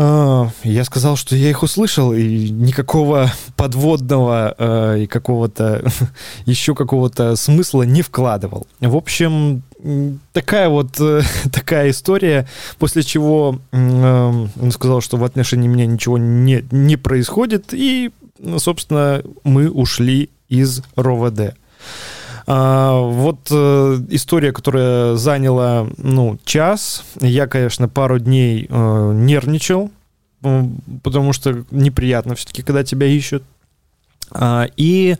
А, 0.00 0.48
я 0.62 0.84
сказал, 0.84 1.16
что 1.16 1.34
я 1.34 1.50
их 1.50 1.64
услышал, 1.64 2.12
и 2.12 2.50
никакого 2.50 3.32
подводного 3.56 4.54
э, 4.56 5.00
и 5.00 5.06
какого-то 5.08 5.84
еще 6.46 6.76
какого-то 6.76 7.34
смысла 7.34 7.82
не 7.82 8.02
вкладывал. 8.02 8.68
В 8.78 8.94
общем, 8.94 9.62
такая 10.32 10.68
вот 10.68 11.00
э, 11.00 11.22
такая 11.52 11.90
история, 11.90 12.46
после 12.78 13.02
чего 13.02 13.58
э, 13.72 14.46
он 14.60 14.70
сказал, 14.70 15.00
что 15.00 15.16
в 15.16 15.24
отношении 15.24 15.66
меня 15.66 15.86
ничего 15.86 16.16
не, 16.16 16.64
не 16.70 16.96
происходит, 16.96 17.74
и, 17.74 18.12
собственно, 18.58 19.22
мы 19.42 19.68
ушли 19.68 20.30
из 20.48 20.82
РОВД. 20.94 21.56
А, 22.50 22.98
вот 23.02 23.48
э, 23.50 23.98
история, 24.08 24.52
которая 24.52 25.16
заняла, 25.16 25.86
ну, 25.98 26.38
час. 26.46 27.04
Я, 27.20 27.46
конечно, 27.46 27.90
пару 27.90 28.18
дней 28.18 28.66
э, 28.70 29.12
нервничал, 29.14 29.90
потому 31.02 31.34
что 31.34 31.66
неприятно 31.70 32.34
все-таки, 32.36 32.62
когда 32.62 32.84
тебя 32.84 33.06
ищут. 33.06 33.42
А, 34.30 34.66
и 34.78 35.16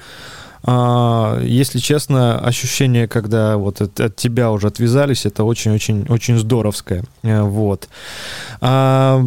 если 0.65 1.79
честно, 1.79 2.38
ощущение, 2.38 3.07
когда 3.07 3.57
вот 3.57 3.81
от, 3.81 4.00
от 4.00 4.17
тебя 4.17 4.50
уже 4.50 4.67
отвязались, 4.67 5.25
это 5.25 5.45
очень-очень-очень 5.45 6.38
здоровское. 6.38 7.05
Э, 7.23 7.43
вот. 7.43 7.88
А, 8.61 9.25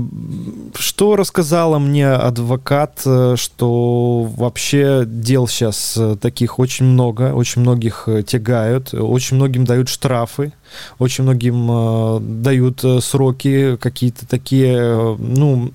что 0.77 1.15
рассказала 1.15 1.79
мне 1.79 2.09
адвокат, 2.09 3.01
э, 3.05 3.35
что 3.37 4.23
вообще 4.35 5.03
дел 5.05 5.47
сейчас 5.47 5.95
э, 5.97 6.17
таких 6.19 6.59
очень 6.59 6.85
много, 6.85 7.33
очень 7.33 7.61
многих 7.61 8.07
тягают, 8.27 8.93
очень 8.93 9.37
многим 9.37 9.65
дают 9.65 9.89
штрафы, 9.89 10.51
очень 10.99 11.23
многим 11.23 12.41
дают 12.41 12.83
сроки 13.03 13.77
какие-то 13.77 14.27
такие, 14.27 15.15
ну, 15.17 15.71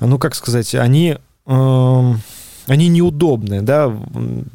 ну 0.00 0.18
как 0.18 0.34
сказать, 0.34 0.74
они... 0.74 1.16
Э, 2.66 2.72
они 2.72 2.88
неудобные, 2.88 3.62
да, 3.62 3.92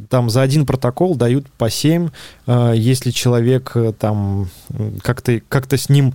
там 0.10 0.30
за 0.30 0.42
один 0.42 0.66
протокол 0.66 1.16
дают 1.16 1.50
по 1.58 1.70
7, 1.70 2.10
э, 2.48 2.74
если 2.76 3.12
человек 3.12 3.72
э, 3.76 3.94
там 3.98 4.50
как-то 5.02 5.42
как 5.48 5.72
с 5.72 5.90
ним 5.90 6.14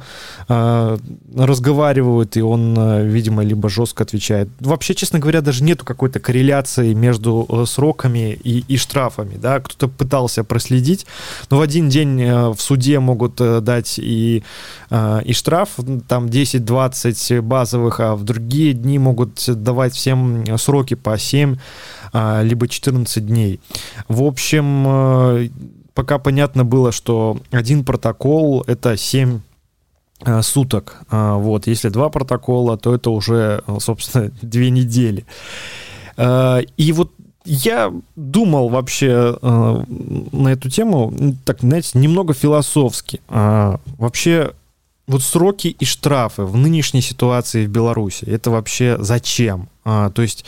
э, 0.48 0.98
разговаривают, 1.34 2.36
и 2.36 2.42
он, 2.42 3.06
видимо, 3.06 3.42
либо 3.42 3.68
жестко 3.68 4.02
отвечает. 4.02 4.48
Вообще, 4.60 4.94
честно 4.94 5.18
говоря, 5.18 5.40
даже 5.40 5.64
нету 5.64 5.84
какой-то 5.84 6.20
корреляции 6.20 6.92
между 6.92 7.64
сроками 7.66 8.38
и, 8.44 8.64
и 8.68 8.76
штрафами, 8.76 9.36
да, 9.36 9.60
кто-то 9.60 9.88
пытался 9.88 10.44
проследить, 10.44 11.06
но 11.50 11.58
в 11.58 11.60
один 11.62 11.88
день 11.88 12.22
в 12.52 12.58
суде 12.58 13.00
могут 13.00 13.36
дать 13.36 13.98
и, 13.98 14.42
и 14.90 15.32
штраф, 15.32 15.70
там 16.06 16.26
10-20 16.26 17.40
базовых, 17.40 18.00
а 18.00 18.14
в 18.14 18.24
другие 18.24 18.74
дни 18.74 18.98
могут 18.98 19.42
давать 19.46 19.94
всем 19.94 20.44
сроки 20.58 20.94
по 20.94 21.18
7 21.18 21.56
а, 21.56 21.58
либо 22.12 22.68
14 22.68 23.26
дней. 23.26 23.60
В 24.08 24.22
общем, 24.22 24.84
э, 24.86 25.48
пока 25.96 26.18
понятно 26.18 26.64
было, 26.64 26.92
что 26.92 27.38
один 27.50 27.84
протокол— 27.84 28.62
это 28.66 28.96
7 28.96 29.40
э, 30.24 30.42
суток. 30.42 31.00
А, 31.10 31.36
вот, 31.36 31.66
если 31.66 31.88
два 31.88 32.10
протокола, 32.10 32.76
то 32.76 32.94
это 32.94 33.10
уже, 33.10 33.62
собственно, 33.80 34.30
две 34.42 34.70
недели. 34.70 35.24
Э, 36.16 36.60
и 36.76 36.92
вот 36.92 37.12
я 37.44 37.92
думал 38.14 38.68
вообще 38.68 39.38
э, 39.40 39.84
на 40.32 40.48
эту 40.48 40.68
тему, 40.68 41.14
так, 41.44 41.60
знаете, 41.60 41.98
немного 41.98 42.34
философски. 42.34 43.20
Вообще, 43.28 44.50
вот 45.06 45.22
сроки 45.22 45.68
и 45.68 45.84
штрафы 45.84 46.42
в 46.42 46.56
нынешней 46.56 47.02
ситуации 47.02 47.66
в 47.66 47.70
Беларуси, 47.70 48.24
это 48.24 48.50
вообще 48.50 48.96
зачем? 49.00 49.68
Э, 49.84 50.10
то 50.14 50.22
есть 50.22 50.44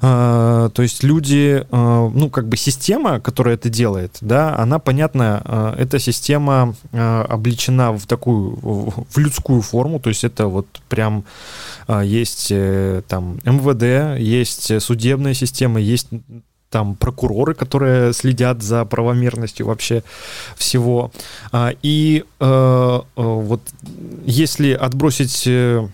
а, 0.00 0.68
то 0.70 0.82
есть 0.82 1.02
люди, 1.02 1.66
а, 1.70 2.08
ну, 2.08 2.30
как 2.30 2.48
бы 2.48 2.56
система, 2.56 3.20
которая 3.20 3.54
это 3.54 3.68
делает, 3.68 4.18
да, 4.20 4.56
она, 4.56 4.78
понятно, 4.78 5.42
а, 5.44 5.74
эта 5.76 5.98
система 5.98 6.74
обличена 6.92 7.92
в 7.92 8.06
такую, 8.06 8.56
в 8.60 9.18
людскую 9.18 9.62
форму, 9.62 10.00
то 10.00 10.08
есть 10.08 10.24
это 10.24 10.46
вот 10.46 10.66
прям 10.88 11.24
есть 12.02 12.48
э, 12.50 13.02
там 13.06 13.38
МВД, 13.44 14.20
есть 14.20 14.82
судебная 14.82 15.34
система, 15.34 15.80
есть 15.80 16.08
там 16.70 16.94
прокуроры, 16.96 17.54
которые 17.54 18.12
следят 18.12 18.62
за 18.62 18.84
правомерностью 18.84 19.66
вообще 19.66 20.02
всего. 20.56 21.10
И 21.82 22.24
э, 22.40 23.00
вот 23.16 23.60
если 24.24 24.72
отбросить 24.72 25.46
э, 25.46 25.88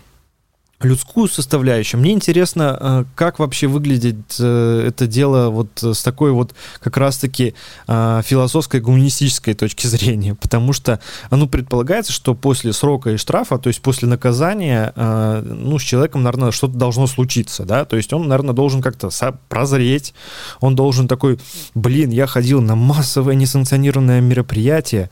людскую 0.81 1.27
составляющую. 1.27 1.99
Мне 1.99 2.11
интересно, 2.11 2.77
э, 2.79 3.05
как 3.15 3.39
вообще 3.39 3.67
выглядит 3.67 4.35
э, 4.39 4.85
это 4.87 5.07
дело 5.07 5.49
вот 5.49 5.81
с 5.81 6.03
такой 6.03 6.31
вот 6.31 6.53
как 6.79 6.97
раз-таки 6.97 7.55
э, 7.87 8.21
философской 8.25 8.81
гуманистической 8.81 9.53
точки 9.53 9.87
зрения, 9.87 10.35
потому 10.35 10.73
что, 10.73 10.99
ну, 11.31 11.47
предполагается, 11.47 12.11
что 12.11 12.35
после 12.35 12.73
срока 12.73 13.11
и 13.11 13.17
штрафа, 13.17 13.57
то 13.57 13.67
есть 13.67 13.81
после 13.81 14.07
наказания, 14.07 14.93
ну, 14.95 15.79
с 15.79 15.83
человеком, 15.83 16.23
наверное, 16.23 16.51
что-то 16.51 16.77
должно 16.77 17.07
случиться, 17.07 17.65
да, 17.65 17.85
то 17.85 17.95
есть 17.95 18.11
он, 18.13 18.27
наверное, 18.27 18.53
должен 18.53 18.81
как-то 18.81 19.09
прозреть, 19.49 20.13
он 20.59 20.75
должен 20.75 21.07
такой, 21.07 21.39
блин, 21.75 22.09
я 22.09 22.27
ходил 22.27 22.61
на 22.61 22.75
массовое 22.75 23.35
несанкционированное 23.35 24.21
мероприятие, 24.21 25.09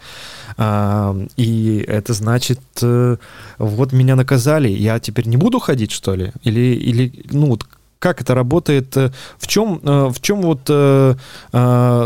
и 0.57 1.85
это 1.87 2.13
значит, 2.13 2.59
вот 2.81 3.93
меня 3.93 4.15
наказали, 4.15 4.69
я 4.69 4.99
теперь 4.99 5.27
не 5.27 5.37
буду 5.37 5.59
ходить, 5.59 5.91
что 5.91 6.15
ли? 6.15 6.31
Или, 6.43 6.75
или 6.75 7.23
ну, 7.31 7.47
вот 7.47 7.65
как 7.99 8.21
это 8.21 8.33
работает? 8.33 8.95
В 8.95 9.47
чем, 9.47 9.79
в 9.83 10.15
чем 10.21 10.41
вот, 10.41 10.61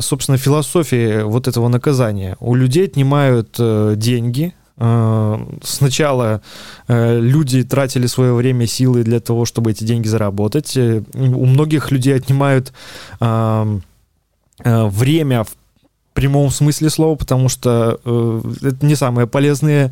собственно, 0.03 0.37
философия 0.37 1.23
вот 1.23 1.47
этого 1.47 1.69
наказания? 1.69 2.35
У 2.39 2.55
людей 2.55 2.85
отнимают 2.85 3.59
деньги, 3.97 4.53
Сначала 4.77 6.41
люди 6.89 7.63
тратили 7.63 8.07
свое 8.07 8.33
время, 8.33 8.67
силы 8.67 9.03
для 9.03 9.21
того, 9.21 9.45
чтобы 9.45 9.71
эти 9.71 9.85
деньги 9.85 10.07
заработать. 10.07 10.77
У 10.77 11.45
многих 11.45 11.91
людей 11.91 12.15
отнимают 12.15 12.73
время 13.21 13.81
в 15.43 15.55
прямом 16.15 16.49
смысле 16.49 16.89
слова, 16.89 17.15
потому 17.15 17.49
что 17.49 17.99
э, 18.05 18.41
это 18.61 18.85
не 18.85 18.95
самые 18.95 19.27
полезные 19.27 19.91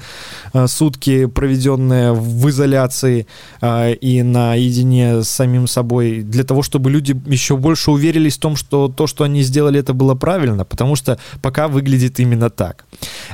э, 0.53 0.67
сутки, 0.67 1.25
проведенные 1.25 2.13
в 2.13 2.49
изоляции 2.49 3.27
э, 3.61 3.93
и 3.93 4.23
наедине 4.23 5.21
с 5.21 5.29
самим 5.29 5.67
собой, 5.67 6.23
для 6.23 6.43
того, 6.43 6.63
чтобы 6.63 6.89
люди 6.89 7.15
еще 7.27 7.57
больше 7.57 7.91
уверились 7.91 8.37
в 8.37 8.39
том, 8.39 8.55
что 8.55 8.87
то, 8.87 9.05
что 9.05 9.25
они 9.25 9.43
сделали, 9.43 9.81
это 9.81 9.93
было 9.93 10.15
правильно, 10.15 10.63
потому 10.65 10.95
что 10.95 11.19
пока 11.41 11.67
выглядит 11.67 12.19
именно 12.19 12.49
так. 12.49 12.85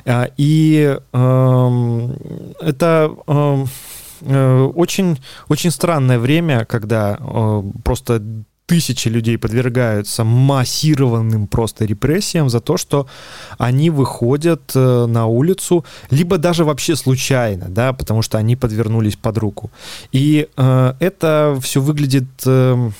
Э, 0.05 0.25
и 0.37 0.97
э, 1.13 2.09
это... 2.59 3.11
Э, 3.27 3.65
э, 4.21 4.71
очень, 4.75 5.17
очень 5.47 5.71
странное 5.71 6.17
время, 6.17 6.65
когда 6.65 7.17
э, 7.19 7.63
просто 7.83 8.21
тысячи 8.69 9.09
людей 9.09 9.37
подвергаются 9.37 10.23
массированным 10.23 11.47
просто 11.47 11.85
репрессиям 11.85 12.49
за 12.49 12.59
то, 12.59 12.77
что 12.77 13.07
они 13.57 13.89
выходят 13.89 14.71
э, 14.75 15.05
на 15.07 15.25
улицу, 15.25 15.83
либо 16.11 16.37
даже 16.37 16.63
вообще 16.63 16.95
случайно, 16.95 17.65
да, 17.67 17.93
потому 17.93 18.21
что 18.21 18.37
они 18.37 18.55
подвернулись 18.55 19.15
под 19.15 19.37
руку. 19.37 19.71
И 20.11 20.47
э, 20.55 20.93
это 20.99 21.57
все 21.61 21.81
выглядит... 21.81 22.27
Э, 22.45 22.91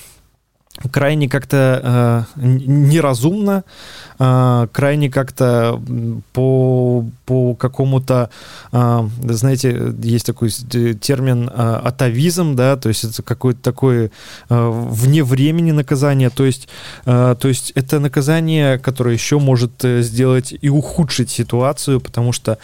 крайне 0.88 1.28
как-то 1.28 2.26
э, 2.36 2.40
неразумно, 2.42 3.64
э, 4.18 4.66
крайне 4.72 5.10
как-то 5.10 5.80
по, 6.32 7.04
по 7.26 7.54
какому-то, 7.54 8.30
э, 8.72 9.08
знаете, 9.28 9.94
есть 10.02 10.26
такой 10.26 10.50
термин 10.50 11.50
э, 11.52 11.80
атовизм, 11.84 12.56
да, 12.56 12.76
то 12.76 12.88
есть 12.88 13.04
это 13.04 13.22
какое-то 13.22 13.60
такое 13.62 14.10
э, 14.48 14.70
вне 14.70 15.22
времени 15.22 15.72
наказание, 15.72 16.30
то 16.30 16.44
есть, 16.44 16.68
э, 17.04 17.36
то 17.38 17.48
есть 17.48 17.72
это 17.74 18.00
наказание, 18.00 18.78
которое 18.78 19.14
еще 19.14 19.38
может 19.38 19.84
э, 19.84 20.02
сделать 20.02 20.54
и 20.58 20.68
ухудшить 20.68 21.30
ситуацию, 21.30 22.00
потому 22.00 22.32
что 22.32 22.58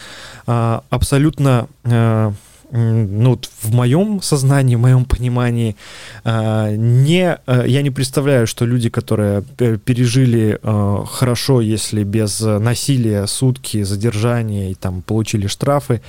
э, 0.47 0.81
абсолютно 0.91 1.69
э, 1.85 2.33
ну, 2.71 3.41
в 3.63 3.73
моем 3.73 4.21
сознании, 4.23 4.77
в 4.77 4.81
моем 4.81 5.05
понимании, 5.05 5.77
а, 6.25 6.75
не, 6.75 7.39
а, 7.47 7.65
я 7.65 7.83
не 7.83 7.91
представляю, 7.91 8.47
что 8.47 8.65
люди, 8.65 8.89
которые 8.89 9.43
пережили 9.43 10.59
а, 10.63 11.05
хорошо, 11.05 11.61
если 11.61 12.03
без 12.03 12.41
насилия 12.41 13.27
сутки 13.27 13.83
задержания 13.83 14.71
и 14.71 14.75
там 14.75 15.03
получили 15.03 15.47
штрафы, 15.47 16.01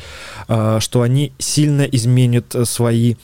что 0.48 1.02
они 1.02 1.34
сильно 1.38 1.84
изменят 1.84 2.56
свои 2.66 3.16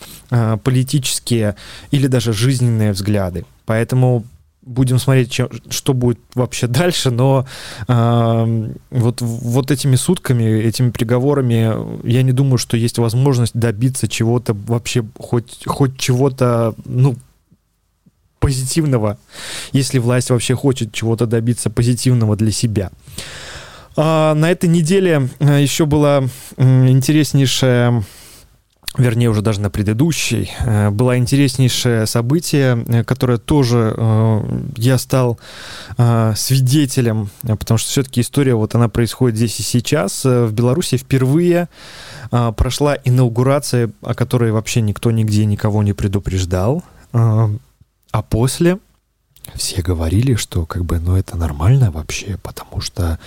политические 0.63 1.55
или 1.91 2.07
даже 2.07 2.33
жизненные 2.33 2.91
взгляды. 2.91 3.45
Поэтому 3.65 4.25
будем 4.65 4.99
смотреть, 4.99 5.32
чем, 5.32 5.49
что 5.69 5.93
будет 5.93 6.19
вообще 6.36 6.67
дальше, 6.67 7.12
но 7.12 7.45
э, 7.88 8.73
вот, 8.91 9.21
вот 9.21 9.71
этими 9.71 9.95
сутками, 9.95 10.43
этими 10.43 10.89
приговорами, 10.91 12.08
я 12.08 12.23
не 12.23 12.32
думаю, 12.32 12.58
что 12.58 12.78
есть 12.78 12.97
возможность 12.97 13.54
добиться 13.54 14.08
чего-то 14.08 14.54
вообще, 14.54 15.04
хоть, 15.17 15.63
хоть 15.65 15.97
чего-то, 15.97 16.76
ну, 16.86 17.15
позитивного, 18.39 19.17
если 19.71 19.99
власть 19.99 20.30
вообще 20.30 20.56
хочет 20.56 20.91
чего-то 20.91 21.26
добиться 21.26 21.69
позитивного 21.69 22.36
для 22.36 22.52
себя. 22.52 22.91
А, 23.95 24.34
на 24.34 24.52
этой 24.52 24.69
неделе 24.69 25.30
э, 25.39 25.62
еще 25.62 25.86
была 25.86 26.23
интереснейшая 26.58 28.04
вернее 28.97 29.29
уже 29.29 29.41
даже 29.41 29.62
на 29.62 29.69
предыдущей, 29.69 30.51
э, 30.60 30.89
было 30.89 31.17
интереснейшее 31.17 32.06
событие, 32.06 32.84
э, 32.88 33.03
которое 33.03 33.38
тоже 33.38 33.93
э, 33.95 34.41
я 34.77 34.97
стал 34.97 35.39
свидетелем, 36.36 37.29
потому 37.41 37.77
что 37.77 37.89
все-таки 37.89 38.21
история 38.21 38.56
вот 38.56 38.73
она 38.75 38.89
происходит 38.89 39.38
здесь 39.38 39.60
и 39.60 39.63
сейчас. 39.63 40.23
В 40.23 40.51
Беларуси 40.51 40.97
впервые 40.97 41.69
прошла 42.29 42.95
инаугурация, 43.03 43.91
о 44.01 44.13
которой 44.15 44.51
вообще 44.51 44.82
никто 44.82 45.12
нигде 45.12 45.45
никого 45.45 45.84
не 45.84 45.93
предупреждал. 45.93 46.84
А 47.12 48.21
после 48.29 48.79
все 49.56 49.82
говорили, 49.82 50.36
что 50.36 50.65
как 50.65 50.86
бы, 50.86 50.99
ну, 50.99 51.15
это 51.15 51.38
нормально 51.38 51.91
вообще, 51.91 52.38
потому 52.41 52.82
что 52.82 53.19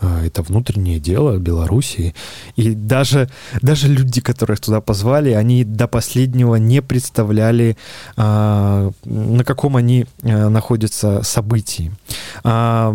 э, 0.00 0.26
это 0.26 0.42
внутреннее 0.42 1.00
дело 1.00 1.38
Белоруссии. 1.38 2.14
И 2.56 2.74
даже, 2.74 3.28
даже 3.62 3.88
люди, 3.88 4.20
которых 4.20 4.60
туда 4.60 4.80
позвали, 4.80 5.30
они 5.30 5.64
до 5.64 5.88
последнего 5.88 6.56
не 6.56 6.82
представляли, 6.82 7.76
э, 8.16 8.90
на 9.04 9.44
каком 9.44 9.76
они 9.76 10.06
э, 10.22 10.48
находятся 10.48 11.22
событии. 11.22 11.92
А, 12.44 12.94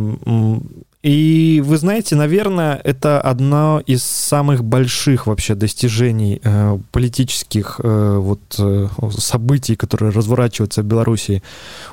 и 1.02 1.64
вы 1.66 1.78
знаете, 1.78 2.16
наверное, 2.16 2.80
это 2.84 3.22
одно 3.22 3.82
из 3.86 4.04
самых 4.04 4.66
больших 4.66 5.28
вообще 5.28 5.56
достижений 5.56 6.42
э, 6.44 6.78
политических 6.92 7.80
э, 7.82 8.18
вот 8.20 8.42
э, 8.60 8.88
событий, 9.18 9.78
которые 9.78 10.12
разворачиваются 10.12 10.82
в 10.82 10.86
Беларуси 10.86 11.42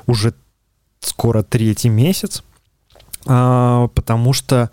уже 0.07 0.33
скоро 1.07 1.43
третий 1.43 1.89
месяц, 1.89 2.43
а, 3.25 3.87
потому 3.89 4.33
что 4.33 4.69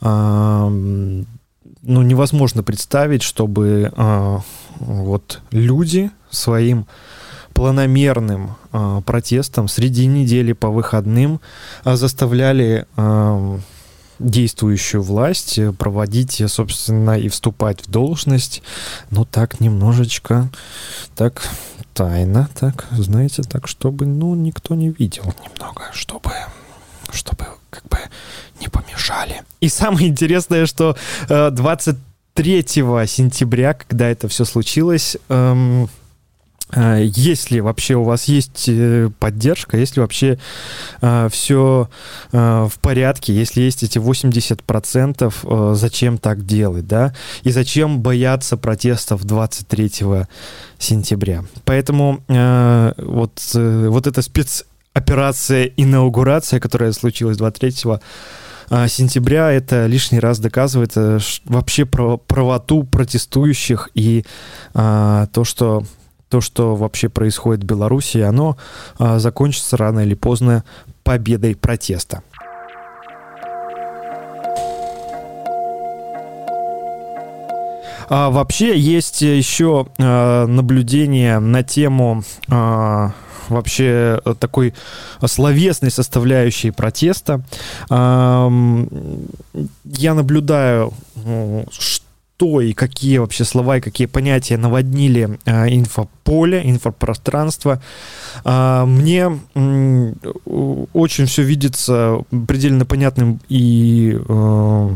а, 0.00 0.68
ну, 0.68 2.02
невозможно 2.02 2.62
представить, 2.62 3.22
чтобы 3.22 3.92
а, 3.96 4.40
вот 4.78 5.40
люди 5.50 6.10
своим 6.30 6.86
планомерным 7.52 8.56
протестом 9.04 9.68
среди 9.68 10.06
недели 10.06 10.54
по 10.54 10.70
выходным 10.70 11.42
заставляли 11.84 12.86
действующую 14.18 15.02
власть 15.02 15.58
проводить, 15.78 16.42
собственно, 16.46 17.18
и 17.18 17.28
вступать 17.28 17.86
в 17.86 17.90
должность, 17.90 18.62
ну, 19.10 19.24
так 19.24 19.60
немножечко, 19.60 20.48
так 21.16 21.42
тайно, 21.94 22.48
так, 22.54 22.86
знаете, 22.92 23.42
так, 23.42 23.68
чтобы, 23.68 24.06
ну, 24.06 24.34
никто 24.34 24.74
не 24.74 24.90
видел 24.90 25.34
немного, 25.44 25.82
чтобы, 25.92 26.30
чтобы, 27.12 27.46
как 27.70 27.84
бы, 27.88 27.98
не 28.60 28.68
помешали. 28.68 29.42
И 29.60 29.68
самое 29.68 30.08
интересное, 30.08 30.66
что 30.66 30.96
э, 31.28 31.50
23 31.50 32.62
сентября, 33.06 33.74
когда 33.74 34.08
это 34.08 34.28
все 34.28 34.44
случилось, 34.44 35.16
эм, 35.28 35.88
если 36.74 37.60
вообще 37.60 37.94
у 37.94 38.02
вас 38.02 38.24
есть 38.24 38.64
э, 38.68 39.10
поддержка, 39.18 39.76
если 39.76 40.00
вообще 40.00 40.38
э, 41.02 41.28
все 41.30 41.90
э, 42.32 42.68
в 42.70 42.78
порядке, 42.80 43.34
если 43.34 43.60
есть 43.60 43.82
эти 43.82 43.98
80%, 43.98 45.34
э, 45.42 45.74
зачем 45.74 46.16
так 46.16 46.46
делать, 46.46 46.86
да? 46.86 47.14
И 47.42 47.50
зачем 47.50 48.00
бояться 48.00 48.56
протестов 48.56 49.24
23 49.24 49.92
сентября? 50.78 51.44
Поэтому 51.64 52.24
э, 52.28 52.92
вот, 52.96 53.38
э, 53.54 53.88
вот 53.88 54.06
эта 54.06 54.22
спецоперация 54.22 55.66
инаугурация, 55.76 56.58
которая 56.58 56.92
случилась 56.92 57.36
23 57.36 57.74
э, 58.70 58.88
сентября, 58.88 59.52
это 59.52 59.84
лишний 59.86 60.20
раз 60.20 60.38
доказывает 60.38 60.92
э, 60.96 61.18
вообще 61.44 61.84
правоту 61.84 62.84
протестующих 62.84 63.90
и 63.94 64.24
э, 64.72 65.26
то, 65.32 65.44
что 65.44 65.84
то, 66.32 66.40
что 66.40 66.74
вообще 66.76 67.10
происходит 67.10 67.62
в 67.62 67.66
Беларуси, 67.66 68.16
оно 68.16 68.56
а, 68.98 69.18
закончится 69.18 69.76
рано 69.76 70.00
или 70.00 70.14
поздно 70.14 70.64
победой 71.04 71.54
протеста. 71.54 72.22
А, 78.08 78.30
вообще 78.30 78.78
есть 78.78 79.20
еще 79.20 79.88
а, 79.98 80.46
наблюдение 80.46 81.38
на 81.38 81.62
тему 81.62 82.24
а, 82.48 83.12
вообще 83.50 84.18
такой 84.40 84.72
словесной 85.26 85.90
составляющей 85.90 86.70
протеста. 86.70 87.42
Я 87.90 88.48
наблюдаю, 90.14 90.94
что 91.78 92.06
что 92.42 92.60
и 92.60 92.72
какие 92.72 93.18
вообще 93.18 93.44
слова 93.44 93.76
и 93.76 93.80
какие 93.80 94.08
понятия 94.08 94.56
наводнили 94.56 95.38
э, 95.44 95.68
инфополе, 95.68 96.60
инфопространство. 96.64 97.80
Э, 98.44 98.84
мне 98.84 99.30
очень 99.54 101.26
все 101.26 101.42
видится 101.42 102.18
предельно 102.48 102.84
понятным 102.84 103.40
и 103.48 104.18
э, 104.28 104.90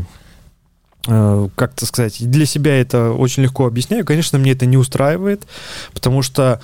э, 1.07 1.49
как-то 1.55 1.85
сказать, 1.85 2.17
для 2.29 2.45
себя 2.45 2.81
это 2.81 3.11
очень 3.11 3.43
легко 3.43 3.65
объясняю. 3.65 4.03
Конечно, 4.05 4.37
мне 4.39 4.51
это 4.51 4.65
не 4.65 4.75
устраивает, 4.77 5.47
потому 5.93 6.21
что 6.23 6.59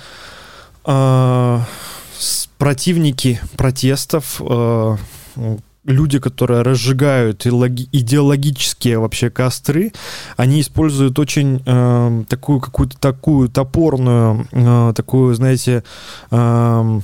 противники 2.58 3.40
протестов 3.56 4.38
люди, 5.84 6.18
которые 6.18 6.62
разжигают 6.62 7.46
идеологические 7.46 8.98
вообще 8.98 9.30
костры, 9.30 9.92
они 10.36 10.60
используют 10.60 11.18
очень 11.18 11.62
э, 11.64 12.24
такую 12.28 12.60
какую-то 12.60 12.98
такую 12.98 13.48
топорную, 13.48 14.46
э, 14.52 14.92
такую, 14.94 15.34
знаете, 15.34 15.84
э, 16.30 17.00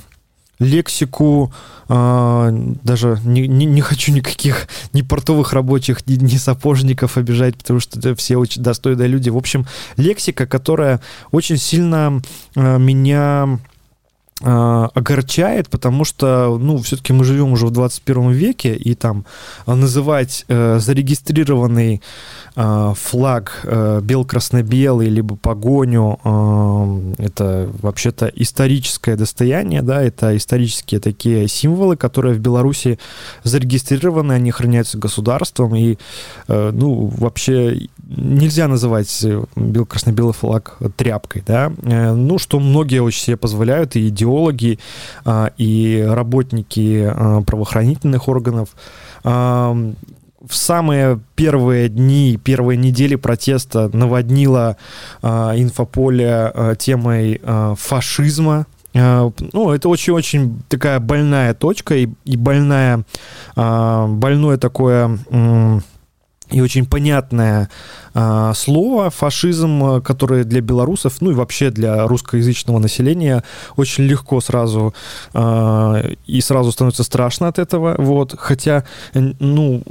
лексику, 0.61 1.51
э, 1.89 2.49
даже 2.83 3.19
не, 3.23 3.47
не, 3.47 3.65
не 3.65 3.81
хочу 3.81 4.11
никаких 4.11 4.67
ни 4.93 5.01
портовых 5.01 5.53
рабочих, 5.53 6.05
ни, 6.07 6.15
ни 6.15 6.37
сапожников 6.37 7.17
обижать, 7.17 7.57
потому 7.57 7.79
что 7.79 7.99
это 7.99 8.15
все 8.15 8.37
очень 8.37 8.61
достойные 8.61 9.07
люди. 9.07 9.29
В 9.29 9.37
общем, 9.37 9.65
лексика, 9.97 10.45
которая 10.45 11.01
очень 11.31 11.57
сильно 11.57 12.21
э, 12.55 12.77
меня 12.77 13.59
огорчает, 14.43 15.69
потому 15.69 16.05
что, 16.05 16.57
ну, 16.59 16.77
все-таки 16.79 17.13
мы 17.13 17.23
живем 17.23 17.53
уже 17.53 17.67
в 17.67 17.71
21 17.71 18.31
веке, 18.31 18.75
и 18.75 18.95
там 18.95 19.25
называть 19.65 20.45
э, 20.47 20.79
зарегистрированный 20.79 22.01
э, 22.55 22.93
флаг 22.95 23.61
э, 23.63 24.01
бел-красно-белый, 24.03 25.09
либо 25.09 25.35
погоню, 25.35 26.19
э, 26.23 27.23
это 27.23 27.69
вообще-то 27.81 28.31
историческое 28.35 29.15
достояние, 29.15 29.81
да, 29.81 30.01
это 30.01 30.35
исторические 30.35 30.99
такие 30.99 31.47
символы, 31.47 31.95
которые 31.95 32.35
в 32.35 32.39
Беларуси 32.39 32.99
зарегистрированы, 33.43 34.33
они 34.33 34.51
храняются 34.51 34.97
государством, 34.97 35.75
и, 35.75 35.97
э, 36.47 36.71
ну, 36.73 37.11
вообще 37.17 37.87
нельзя 38.03 38.67
называть 38.67 39.25
бел-красно-белый 39.55 40.33
флаг 40.33 40.77
тряпкой, 40.95 41.43
да, 41.45 41.71
э, 41.83 42.13
ну, 42.13 42.37
что 42.37 42.59
многие 42.59 43.01
очень 43.01 43.23
себе 43.23 43.37
позволяют, 43.37 43.95
и 43.95 44.07
идиоты, 44.07 44.30
идеологи 44.31 44.79
а, 45.25 45.51
и 45.57 46.05
работники 46.07 47.03
а, 47.07 47.41
правоохранительных 47.41 48.27
органов 48.27 48.69
в 49.23 50.55
самые 50.55 51.19
первые 51.35 51.87
дни, 51.87 52.39
первые 52.43 52.75
недели 52.75 53.15
протеста 53.15 53.95
наводнила 53.95 54.75
э, 55.21 55.27
инфополе 55.27 56.51
темой 56.79 57.39
фашизма. 57.77 58.65
Ну, 58.95 59.71
это 59.71 59.87
очень-очень 59.87 60.63
такая 60.67 60.99
больная 60.99 61.53
точка 61.53 61.95
и, 61.95 62.09
и 62.25 62.37
больная, 62.37 63.03
больное 63.55 64.57
такое... 64.57 65.19
и 66.51 66.61
очень 66.61 66.85
понятное 66.85 67.69
э, 68.13 68.51
слово 68.55 69.09
фашизм, 69.09 70.01
которое 70.01 70.43
для 70.43 70.61
белорусов, 70.61 71.21
ну 71.21 71.31
и 71.31 71.33
вообще 71.33 71.69
для 71.69 72.07
русскоязычного 72.07 72.79
населения 72.79 73.43
очень 73.77 74.03
легко 74.03 74.41
сразу 74.41 74.93
э, 75.33 76.13
и 76.27 76.41
сразу 76.41 76.71
становится 76.71 77.03
страшно 77.03 77.47
от 77.47 77.59
этого, 77.59 77.95
вот, 77.97 78.35
хотя, 78.37 78.83
ну, 79.13 79.81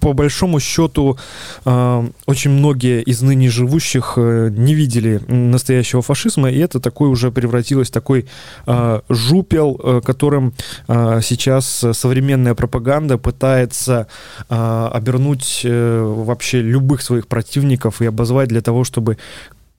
по 0.00 0.12
большому 0.12 0.60
счету, 0.60 1.18
э, 1.64 2.08
очень 2.26 2.50
многие 2.50 3.02
из 3.02 3.22
ныне 3.22 3.50
живущих 3.50 4.14
э, 4.16 4.50
не 4.50 4.74
видели 4.74 5.20
настоящего 5.28 6.02
фашизма, 6.02 6.50
и 6.50 6.58
это 6.58 6.80
такой 6.80 7.08
уже 7.08 7.30
превратилось 7.30 7.90
такой 7.90 8.26
э, 8.66 9.00
жупел, 9.08 9.80
э, 9.82 10.00
которым 10.04 10.54
э, 10.88 11.20
сейчас 11.22 11.84
современная 11.92 12.54
пропаганда 12.54 13.18
пытается 13.18 14.06
э, 14.48 14.88
обернуть 14.92 15.62
э, 15.64 15.71
вообще 15.72 16.60
любых 16.62 17.02
своих 17.02 17.26
противников 17.26 18.02
и 18.02 18.06
обозвать 18.06 18.48
для 18.48 18.60
того, 18.60 18.84
чтобы 18.84 19.18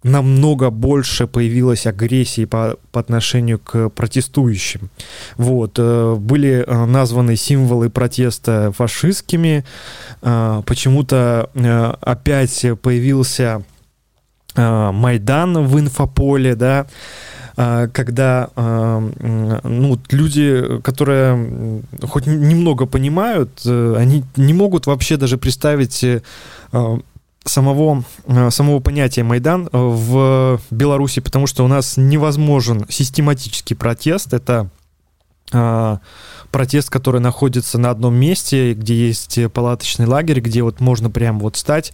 намного 0.04 0.70
больше 0.70 1.28
появилось 1.28 1.88
агрессии 1.88 2.46
по, 2.46 2.78
по 2.92 3.00
отношению 3.00 3.60
к 3.60 3.90
протестующим. 3.90 4.90
Вот. 5.38 5.76
Э, 5.78 6.16
были 6.16 6.64
э, 6.66 6.86
названы 6.86 7.36
символы 7.36 7.90
протеста 7.90 8.72
фашистскими. 8.74 9.66
Э, 10.22 10.62
почему-то 10.66 11.50
опять 12.02 12.66
появился 12.82 13.64
Майдан 14.56 15.66
в 15.66 15.80
инфополе, 15.80 16.56
да, 16.56 16.86
когда 17.56 18.50
ну, 18.56 20.00
люди, 20.10 20.80
которые 20.82 21.82
хоть 22.02 22.26
немного 22.26 22.86
понимают, 22.86 23.66
они 23.66 24.24
не 24.36 24.54
могут 24.54 24.88
вообще 24.88 25.18
даже 25.18 25.38
представить 25.38 26.04
самого, 27.46 28.04
э, 28.26 28.50
самого 28.50 28.80
понятия 28.80 29.24
Майдан 29.24 29.68
э, 29.72 29.78
в 29.78 30.60
Беларуси, 30.72 31.22
потому 31.22 31.48
что 31.48 31.64
у 31.66 31.68
нас 31.68 31.98
невозможен 31.98 32.86
систематический 32.90 33.76
протест. 33.76 34.34
Это 34.34 34.70
э, 34.70 34.83
протест, 35.52 36.90
который 36.90 37.22
находится 37.22 37.78
на 37.78 37.92
одном 37.92 38.16
месте, 38.16 38.74
где 38.74 39.08
есть 39.08 39.40
палаточный 39.54 40.08
лагерь, 40.08 40.40
где 40.40 40.64
вот 40.64 40.80
можно 40.80 41.12
прям 41.12 41.40
вот 41.40 41.58
стать 41.58 41.94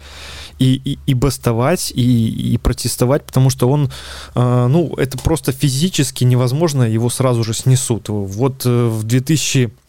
и, 0.60 0.82
и, 0.86 1.00
и 1.06 1.14
бастовать, 1.14 1.92
и, 1.94 2.54
и 2.54 2.58
протестовать, 2.58 3.26
потому 3.26 3.50
что 3.50 3.70
он, 3.70 3.92
ну, 4.36 4.94
это 4.98 5.18
просто 5.18 5.52
физически 5.52 6.24
невозможно, 6.24 6.84
его 6.84 7.10
сразу 7.10 7.44
же 7.44 7.54
снесут. 7.54 8.08
Вот 8.08 8.64
в 8.64 9.04
2000 9.04 9.72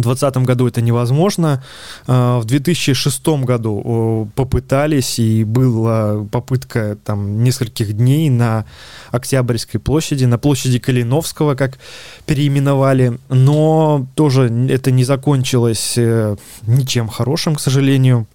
2020 0.00 0.46
году 0.46 0.66
это 0.66 0.80
невозможно. 0.80 1.62
А, 2.06 2.38
в 2.38 2.44
2006 2.44 3.28
году 3.44 4.28
попытались, 4.34 5.18
и 5.18 5.44
была 5.44 6.24
попытка 6.30 6.96
там 7.04 7.42
нескольких 7.42 7.92
дней 7.92 8.30
на 8.30 8.64
Октябрьской 9.10 9.80
площади, 9.80 10.24
на 10.24 10.38
площади 10.38 10.78
Калиновского, 10.78 11.54
как 11.54 11.78
переименовали, 12.26 13.18
но 13.28 14.06
тоже 14.14 14.50
это 14.68 14.90
не 14.90 15.04
закончилось 15.04 15.94
э, 15.96 16.36
ничем 16.66 17.08
хорошим, 17.08 17.54
к 17.54 17.60
сожалению. 17.60 18.26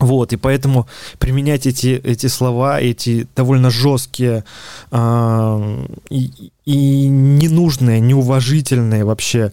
Вот, 0.00 0.32
и 0.32 0.36
поэтому 0.36 0.86
применять 1.18 1.66
эти, 1.66 2.00
эти 2.04 2.28
слова, 2.28 2.80
эти 2.80 3.26
довольно 3.34 3.70
жесткие 3.70 4.44
э, 4.90 5.86
и, 6.10 6.50
и 6.64 7.08
ненужные, 7.08 8.00
неуважительные 8.00 9.04
вообще 9.04 9.52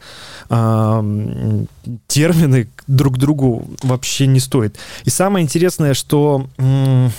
э, 0.50 1.66
термины 2.08 2.68
друг 2.88 3.18
другу 3.18 3.68
вообще 3.82 4.28
не 4.28 4.40
стоит. 4.40 4.78
И 5.04 5.10
самое 5.10 5.44
интересное, 5.44 5.96
что 5.96 6.48
э, 6.58 7.10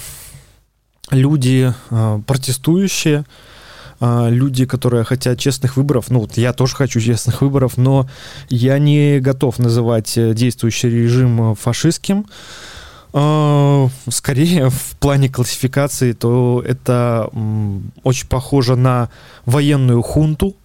люди 1.11 1.75
э, 1.91 2.21
протестующие, 2.27 3.25
люди, 3.99 4.67
которые 4.67 5.05
хотят 5.05 5.39
честных 5.39 5.79
выборов, 5.79 6.11
ну 6.11 6.21
вот 6.21 6.37
я 6.37 6.53
тоже 6.53 6.77
хочу 6.77 7.01
честных 7.01 7.41
выборов, 7.41 7.79
но 7.79 8.07
я 8.51 8.79
не 8.79 9.21
готов 9.21 9.59
называть 9.59 10.19
э, 10.19 10.35
действующий 10.35 10.91
режим 10.91 11.55
фашистским. 11.55 12.27
А, 13.13 13.89
скорее, 14.09 14.69
в 14.71 14.97
плане 14.99 15.29
классификации, 15.29 16.13
то 16.13 16.63
это 16.67 17.31
очень 18.03 18.29
похоже 18.29 18.77
на 18.77 19.11
военную 19.45 20.03
хунту. 20.03 20.57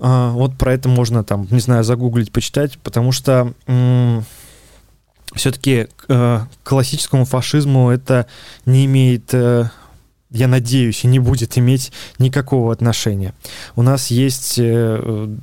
А, 0.00 0.30
вот 0.32 0.56
про 0.56 0.74
это 0.74 0.88
можно 0.88 1.24
там, 1.24 1.46
не 1.50 1.60
знаю, 1.60 1.84
загуглить, 1.84 2.32
почитать, 2.32 2.78
потому 2.78 3.12
что 3.12 3.52
все-таки 5.34 5.88
э, 6.08 6.40
классическому 6.62 7.24
фашизму 7.24 7.90
это 7.90 8.26
не 8.66 8.84
имеет 8.84 9.32
э, 9.32 9.70
я 10.32 10.48
надеюсь, 10.48 11.04
и 11.04 11.08
не 11.08 11.18
будет 11.18 11.58
иметь 11.58 11.92
никакого 12.18 12.72
отношения. 12.72 13.34
У 13.76 13.82
нас 13.82 14.08
есть 14.08 14.58
э, 14.58 15.36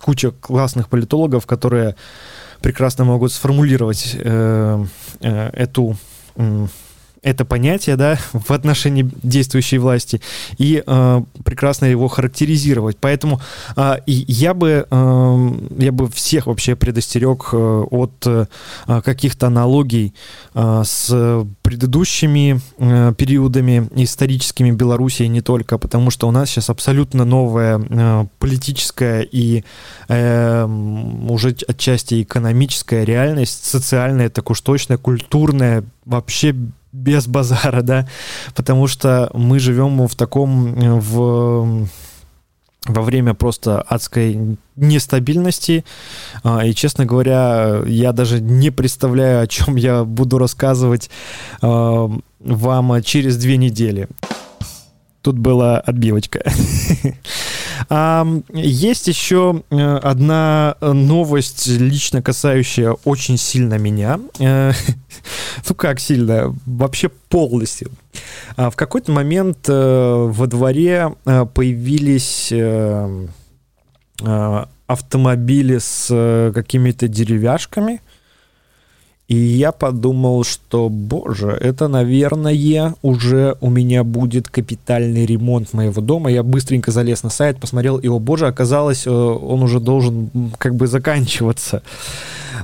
куча 0.00 0.30
классных 0.30 0.88
политологов, 0.88 1.46
которые 1.46 1.94
прекрасно 2.60 3.04
могут 3.04 3.32
сформулировать 3.32 4.16
э, 4.18 4.84
э, 5.20 5.50
эту 5.52 5.96
это 7.22 7.44
понятие, 7.44 7.96
да, 7.96 8.18
в 8.32 8.50
отношении 8.50 9.08
действующей 9.22 9.78
власти 9.78 10.20
и 10.58 10.82
э, 10.84 11.22
прекрасно 11.44 11.86
его 11.86 12.08
характеризировать. 12.08 12.96
Поэтому 13.00 13.40
э, 13.76 13.96
я 14.06 14.54
бы 14.54 14.86
э, 14.90 15.50
я 15.78 15.92
бы 15.92 16.10
всех 16.10 16.46
вообще 16.46 16.76
предостерег 16.76 17.50
э, 17.52 17.56
от 17.56 18.26
э, 18.26 18.46
каких-то 18.86 19.46
аналогий 19.46 20.14
э, 20.54 20.82
с 20.84 21.46
предыдущими 21.62 22.60
э, 22.78 23.12
периодами 23.16 23.88
историческими 23.94 24.70
Белоруссии 24.70 25.24
не 25.24 25.40
только, 25.40 25.78
потому 25.78 26.10
что 26.10 26.28
у 26.28 26.30
нас 26.30 26.48
сейчас 26.48 26.70
абсолютно 26.70 27.24
новая 27.24 27.78
э, 27.78 28.26
политическая 28.38 29.20
и 29.20 29.64
э, 30.08 30.64
уже 31.28 31.54
отчасти 31.66 32.22
экономическая 32.22 33.04
реальность, 33.04 33.64
социальная, 33.64 34.30
так 34.30 34.50
уж 34.50 34.60
точно, 34.60 34.96
культурная, 34.96 35.84
вообще 36.04 36.54
без 36.98 37.26
базара, 37.26 37.82
да, 37.82 38.08
потому 38.54 38.86
что 38.86 39.30
мы 39.34 39.58
живем 39.58 40.06
в 40.06 40.14
таком, 40.14 40.74
э, 40.74 41.00
в 41.00 41.88
во 42.86 43.02
время 43.02 43.34
просто 43.34 43.82
адской 43.82 44.56
нестабильности. 44.76 45.84
А, 46.42 46.64
и, 46.64 46.72
честно 46.72 47.04
говоря, 47.04 47.82
я 47.86 48.12
даже 48.12 48.40
не 48.40 48.70
представляю, 48.70 49.42
о 49.42 49.46
чем 49.46 49.76
я 49.76 50.04
буду 50.04 50.38
рассказывать 50.38 51.10
а, 51.60 52.10
вам 52.38 53.02
через 53.02 53.36
две 53.36 53.58
недели. 53.58 54.08
Тут 55.20 55.38
была 55.38 55.80
отбивочка. 55.80 56.42
Есть 58.52 59.08
еще 59.08 59.62
э, 59.70 59.96
одна 59.96 60.76
новость, 60.80 61.66
лично 61.66 62.22
касающая 62.22 62.92
очень 63.04 63.38
сильно 63.38 63.74
меня. 63.74 64.20
Э, 64.38 64.72
ну 65.68 65.74
как 65.74 66.00
сильно? 66.00 66.54
Вообще 66.66 67.08
полностью. 67.08 67.90
А 68.56 68.70
в 68.70 68.76
какой-то 68.76 69.12
момент 69.12 69.68
э, 69.68 70.26
во 70.28 70.46
дворе 70.46 71.14
появились 71.54 72.52
автомобили 74.88 75.78
с 75.78 76.52
какими-то 76.54 77.08
деревяшками– 77.08 78.00
и 79.28 79.36
я 79.36 79.72
подумал, 79.72 80.42
что, 80.42 80.88
боже, 80.88 81.48
это, 81.50 81.86
наверное, 81.86 82.94
уже 83.02 83.56
у 83.60 83.68
меня 83.68 84.02
будет 84.02 84.48
капитальный 84.48 85.26
ремонт 85.26 85.74
моего 85.74 86.00
дома. 86.00 86.30
Я 86.30 86.42
быстренько 86.42 86.92
залез 86.92 87.22
на 87.22 87.28
сайт, 87.28 87.60
посмотрел, 87.60 87.98
и, 87.98 88.08
о 88.08 88.18
боже, 88.18 88.46
оказалось, 88.46 89.06
э, 89.06 89.10
он 89.10 89.62
уже 89.62 89.80
должен 89.80 90.30
как 90.56 90.76
бы 90.76 90.86
заканчиваться. 90.86 91.82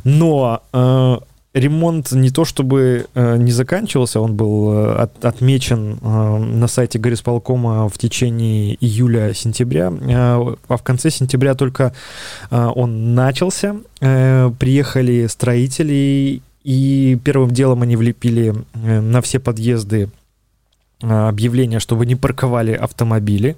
Но 0.05 0.63
э, 0.73 1.17
ремонт 1.53 2.13
не 2.13 2.31
то 2.31 2.47
чтобы 2.47 3.09
э, 3.15 3.37
не 3.37 3.53
заканчивался, 3.53 4.21
он 4.21 4.35
был 4.35 4.73
э, 4.73 4.95
от, 4.95 5.23
отмечен 5.23 5.99
э, 6.01 6.39
на 6.39 6.67
сайте 6.67 6.99
горисполкома 6.99 7.91
в 7.91 7.99
течение 7.99 8.75
июля-сентября, 8.81 9.93
э, 10.01 10.55
а 10.69 10.77
в 10.79 10.83
конце 10.83 11.11
сентября 11.11 11.55
только 11.55 11.93
э, 12.51 12.71
он 12.75 13.15
начался. 13.15 13.77
Э, 14.01 14.51
приехали 14.59 15.27
строители 15.27 16.41
и 16.65 17.19
первым 17.23 17.51
делом 17.51 17.83
они 17.83 17.95
влепили 17.95 18.55
э, 18.73 19.01
на 19.01 19.21
все 19.21 19.39
подъезды 19.39 20.09
э, 21.03 21.29
объявление, 21.29 21.79
чтобы 21.79 22.07
не 22.07 22.17
парковали 22.17 22.73
автомобили. 22.73 23.57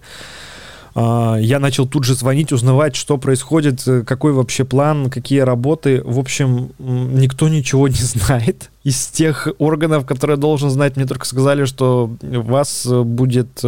А, 0.96 1.36
я 1.36 1.60
начал 1.60 1.86
тут 1.86 2.02
же 2.02 2.16
звонить, 2.16 2.52
узнавать, 2.52 2.96
что 2.96 3.16
происходит, 3.16 3.86
э, 3.86 4.02
какой 4.02 4.32
вообще 4.32 4.64
план, 4.64 5.08
какие 5.08 5.40
работы. 5.40 6.02
В 6.04 6.18
общем, 6.18 6.72
никто 6.78 7.48
ничего 7.48 7.86
не 7.86 7.94
знает. 8.00 8.70
Из 8.82 9.06
тех 9.06 9.48
органов, 9.58 10.04
которые 10.04 10.36
должен 10.36 10.70
знать, 10.70 10.96
мне 10.96 11.06
только 11.06 11.26
сказали, 11.26 11.64
что 11.64 12.10
вас 12.20 12.86
будет 12.86 13.62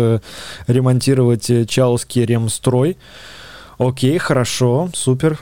ремонтировать 0.67 1.69
Чауские 1.69 2.27
ремстрой. 2.27 2.97
Окей, 3.79 4.19
хорошо, 4.19 4.91
супер, 4.93 5.39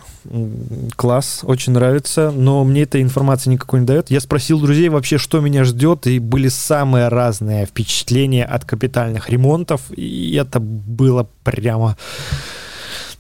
класс, 0.95 1.41
очень 1.43 1.73
нравится, 1.73 2.31
но 2.31 2.65
мне 2.65 2.83
эта 2.83 3.01
информация 3.01 3.51
никакой 3.51 3.81
не 3.81 3.87
дает. 3.87 4.11
Я 4.11 4.21
спросил 4.21 4.61
друзей 4.61 4.91
вообще, 4.91 5.17
что 5.17 5.41
меня 5.41 5.65
ждет, 5.65 6.07
и 6.07 6.19
были 6.19 6.49
самые 6.49 7.09
разные 7.09 7.65
впечатления 7.65 8.45
от 8.45 8.67
капитальных 8.67 9.31
ремонтов, 9.31 9.81
и 9.91 10.35
это 10.35 10.61
было 10.61 11.27
прямо 11.45 11.97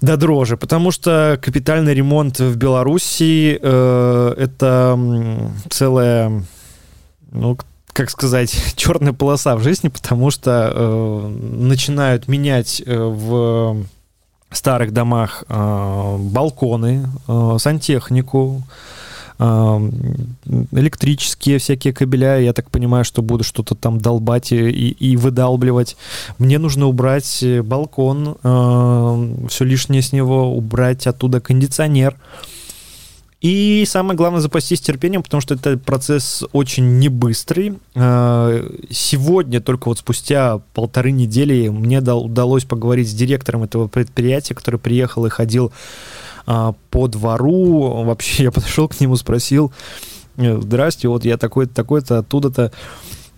до 0.03 0.19
дрожи, 0.19 0.59
потому 0.59 0.91
что 0.91 1.39
капитальный 1.43 1.95
ремонт 1.95 2.39
в 2.39 2.55
Беларуси 2.57 3.59
э, 3.61 4.35
это 4.37 4.99
целая, 5.71 6.45
ну, 7.33 7.57
как 7.95 8.11
сказать, 8.11 8.55
черная 8.77 9.15
полоса 9.15 9.57
в 9.57 9.63
жизни, 9.63 9.89
потому 9.89 10.31
что 10.31 10.71
э, 10.75 11.29
начинают 11.29 12.29
менять 12.29 12.83
э, 12.85 12.95
в 12.95 13.87
старых 14.51 14.93
домах 14.93 15.45
э, 15.49 16.17
балконы, 16.19 17.09
э, 17.29 17.57
сантехнику, 17.59 18.63
э, 19.39 19.91
электрические 20.73 21.59
всякие 21.59 21.93
кабеля. 21.93 22.39
Я 22.39 22.53
так 22.53 22.71
понимаю, 22.71 23.05
что 23.05 23.23
буду 23.23 23.45
что-то 23.45 23.75
там 23.75 23.99
долбать 23.99 24.53
и, 24.53 24.91
и 24.91 25.17
выдалбливать. 25.17 25.97
Мне 26.39 26.59
нужно 26.59 26.87
убрать 26.87 27.45
балкон, 27.65 28.37
э, 28.43 29.47
все 29.49 29.65
лишнее 29.65 30.03
с 30.03 30.13
него, 30.13 30.57
убрать 30.57 31.07
оттуда 31.07 31.41
кондиционер. 31.41 32.15
Э, 32.15 32.56
и 33.47 33.85
самое 33.85 34.17
главное 34.17 34.41
запастись 34.41 34.81
терпением, 34.81 35.23
потому 35.23 35.41
что 35.41 35.55
это 35.55 35.79
процесс 35.79 36.43
очень 36.53 36.99
небыстрый. 36.99 37.79
А, 37.95 38.61
сегодня, 38.91 39.61
только 39.61 39.87
вот 39.89 40.01
спустя 40.01 40.59
полторы 40.75 41.13
недели, 41.13 41.69
мне 41.69 42.01
удалось 42.01 42.65
поговорить 42.65 43.09
с 43.09 43.15
директором 43.15 43.63
этого 43.63 43.87
предприятия, 43.87 44.57
который 44.57 44.81
приехал 44.81 45.27
и 45.27 45.31
ходил 45.31 45.71
а, 46.45 46.75
по 46.91 47.07
двору. 47.07 48.03
Вообще 48.03 48.43
я 48.43 48.51
подошел 48.51 48.89
к 48.89 48.99
нему, 48.99 49.15
спросил, 49.15 49.73
«Э, 50.39 50.61
здрасте, 50.61 51.07
вот 51.07 51.25
я 51.25 51.37
такой-то, 51.37 51.73
такой-то, 51.73 52.19
оттуда-то, 52.19 52.73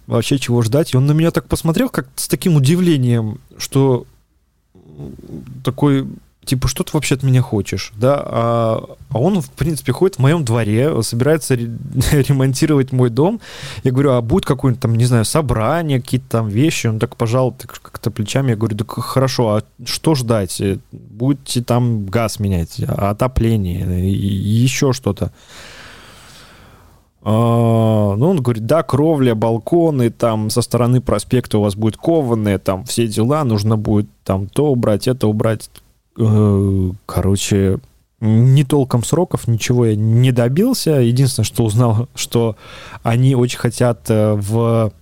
вообще 0.06 0.38
чего 0.38 0.62
ждать? 0.62 0.94
И 0.94 0.96
он 0.96 1.04
на 1.04 1.12
меня 1.12 1.32
так 1.32 1.48
посмотрел, 1.48 1.90
как 1.90 2.08
с 2.16 2.28
таким 2.28 2.56
удивлением, 2.56 3.42
что 3.58 4.06
такой 5.62 6.08
типа, 6.44 6.68
что 6.68 6.82
ты 6.82 6.92
вообще 6.94 7.14
от 7.14 7.22
меня 7.22 7.42
хочешь, 7.42 7.92
да, 7.96 8.22
а, 8.24 8.84
а 9.10 9.18
он, 9.18 9.40
в 9.40 9.50
принципе, 9.50 9.92
ходит 9.92 10.16
в 10.16 10.18
моем 10.20 10.44
дворе, 10.44 11.02
собирается 11.02 11.54
ремонтировать 12.12 12.92
мой 12.92 13.10
дом, 13.10 13.40
я 13.84 13.92
говорю, 13.92 14.12
а 14.12 14.22
будет 14.22 14.46
какое-нибудь 14.46 14.80
там, 14.82 14.94
не 14.94 15.04
знаю, 15.04 15.24
собрание, 15.24 16.00
какие-то 16.00 16.28
там 16.28 16.48
вещи, 16.48 16.86
он 16.86 16.98
так 16.98 17.16
пожал 17.16 17.52
как-то 17.52 18.10
плечами, 18.10 18.50
я 18.50 18.56
говорю, 18.56 18.76
да 18.76 18.84
хорошо, 18.88 19.56
а 19.56 19.62
что 19.84 20.14
ждать, 20.14 20.60
будете 20.92 21.62
там 21.62 22.06
газ 22.06 22.40
менять, 22.40 22.80
отопление, 22.80 24.10
еще 24.10 24.92
что-то, 24.92 25.32
а, 27.30 28.16
ну, 28.16 28.30
он 28.30 28.40
говорит, 28.40 28.64
да, 28.64 28.82
кровля, 28.82 29.34
балконы, 29.34 30.10
там 30.10 30.48
со 30.48 30.62
стороны 30.62 31.02
проспекта 31.02 31.58
у 31.58 31.62
вас 31.62 31.74
будет 31.74 31.98
кованые, 31.98 32.58
там 32.58 32.84
все 32.84 33.06
дела, 33.06 33.44
нужно 33.44 33.76
будет 33.76 34.08
там 34.24 34.46
то 34.46 34.70
убрать, 34.70 35.08
это 35.08 35.26
убрать. 35.26 35.68
Э, 36.18 36.90
короче, 37.06 37.78
не 38.20 38.64
толком 38.64 39.04
сроков, 39.04 39.46
ничего 39.46 39.86
я 39.86 39.96
не 39.96 40.32
добился. 40.32 40.90
Единственное, 40.90 41.44
что 41.46 41.64
узнал, 41.64 42.08
что 42.14 42.56
они 43.02 43.36
очень 43.36 43.58
хотят 43.58 44.10
э, 44.10 44.34
в 44.34 44.92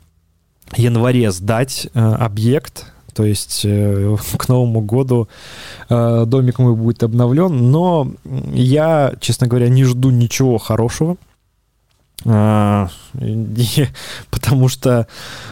январе 0.77 1.31
сдать 1.31 1.89
э, 1.95 1.99
объект, 1.99 2.93
то 3.15 3.25
есть 3.25 3.63
к 4.37 4.49
Новому 4.49 4.83
году 4.83 5.29
домик 5.89 6.59
мой 6.59 6.75
будет 6.75 7.03
обновлен, 7.03 7.71
но 7.71 8.13
я, 8.53 9.15
честно 9.21 9.47
говоря, 9.47 9.71
не 9.71 9.85
жду 9.85 10.11
ничего 10.11 10.59
хорошего. 10.59 11.17
А, 12.29 12.89
потому 14.31 14.69
что 14.69 15.07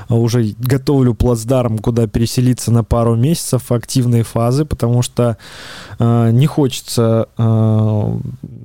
уже 0.08 0.54
готовлю 0.58 1.14
плацдарм, 1.14 1.78
куда 1.78 2.06
переселиться 2.06 2.72
на 2.72 2.82
пару 2.82 3.14
месяцев 3.14 3.70
активной 3.70 4.22
фазы, 4.22 4.64
потому 4.64 5.02
что 5.02 5.36
э, 5.98 6.30
не 6.32 6.46
хочется 6.46 7.28
э, 7.38 8.18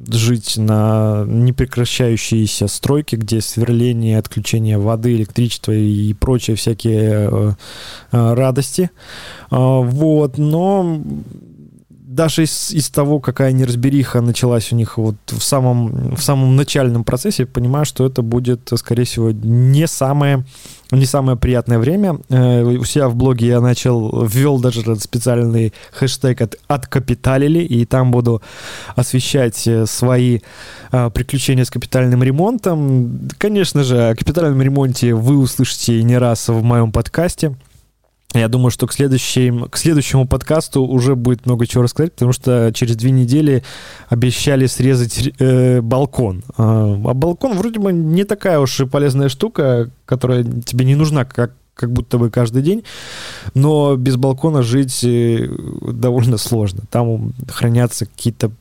жить 0.08 0.58
на 0.58 1.24
непрекращающейся 1.28 2.68
стройке, 2.68 3.18
где 3.18 3.42
сверление, 3.42 4.18
отключение 4.18 4.80
воды, 4.80 5.16
электричества 5.16 5.72
и 5.72 6.14
прочие 6.14 6.56
всякие 6.56 7.56
радости. 8.12 8.90
Вот, 9.52 10.38
но 10.38 11.02
даже 12.20 12.44
из, 12.44 12.72
из 12.72 12.90
того, 12.90 13.22
какая 13.22 13.54
неразбериха 13.54 14.20
началась 14.20 14.74
у 14.74 14.76
них 14.76 14.98
вот 14.98 15.16
в 15.28 15.42
самом, 15.42 16.16
в 16.16 16.22
самом 16.22 16.58
начальном 16.58 17.06
процессе, 17.06 17.46
понимаю, 17.46 17.86
что 17.86 18.06
это 18.06 18.22
будет, 18.22 18.70
скорее 18.76 19.06
всего, 19.06 19.32
не 19.32 19.88
самое, 19.88 20.44
не 20.92 21.06
самое 21.06 21.38
приятное 21.38 21.80
время. 21.80 22.20
Э, 22.28 22.64
у 22.64 22.84
себя 22.84 23.08
в 23.08 23.16
блоге 23.16 23.48
я 23.48 23.62
начал, 23.62 24.26
ввел 24.26 24.60
даже 24.60 24.98
специальный 24.98 25.74
хэштег 25.94 26.42
от 26.42 26.56
«Откапиталили», 26.68 27.60
и 27.60 27.86
там 27.86 28.12
буду 28.12 28.42
освещать 28.98 29.66
э, 29.66 29.86
свои 29.86 30.40
э, 30.92 31.10
приключения 31.12 31.64
с 31.64 31.72
капитальным 31.72 32.22
ремонтом. 32.22 33.30
Конечно 33.38 33.86
же, 33.86 34.10
о 34.10 34.16
капитальном 34.16 34.62
ремонте 34.62 35.14
вы 35.14 35.38
услышите 35.38 36.04
не 36.04 36.18
раз 36.18 36.50
в 36.50 36.62
моем 36.64 36.92
подкасте– 36.92 37.56
я 38.34 38.48
думаю, 38.48 38.70
что 38.70 38.86
к, 38.86 38.94
следующим, 38.94 39.68
к 39.70 39.78
следующему 39.78 40.28
подкасту 40.28 40.84
уже 40.84 41.16
будет 41.16 41.48
много 41.48 41.66
чего 41.66 41.84
рассказать, 41.84 42.14
потому 42.14 42.32
что 42.32 42.72
через 42.74 42.96
две 42.96 43.10
недели 43.10 43.64
обещали 44.08 44.68
срезать 44.68 45.32
э, 45.40 45.82
балкон. 45.82 46.44
А, 46.56 46.94
а 46.94 47.14
балкон 47.16 47.58
вроде 47.58 47.80
бы 47.80 47.92
не 47.92 48.26
такая 48.26 48.60
уж 48.60 48.80
и 48.82 48.86
полезная 48.86 49.30
штука, 49.30 49.90
которая 50.06 50.44
тебе 50.44 50.86
не 50.86 50.96
нужна 50.96 51.26
как 51.26 51.54
как 51.74 51.94
будто 51.94 52.18
бы 52.18 52.30
каждый 52.30 52.62
день, 52.62 52.84
но 53.54 53.96
без 53.96 54.18
балкона 54.18 54.64
жить 54.64 55.02
э, 55.06 55.48
довольно 55.82 56.38
сложно. 56.38 56.84
Там 56.90 57.32
хранятся 57.48 58.06
какие-то 58.06 58.52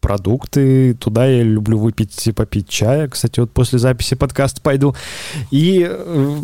продукты, 0.00 0.94
туда 0.94 1.26
я 1.26 1.44
люблю 1.44 1.78
выпить 1.78 2.26
и 2.26 2.32
попить 2.32 2.68
чая. 2.68 3.08
Кстати, 3.08 3.38
вот 3.38 3.52
после 3.52 3.78
записи 3.78 4.16
подкаста 4.16 4.60
пойду. 4.60 4.96
И 5.52 5.86
э, 5.88 6.38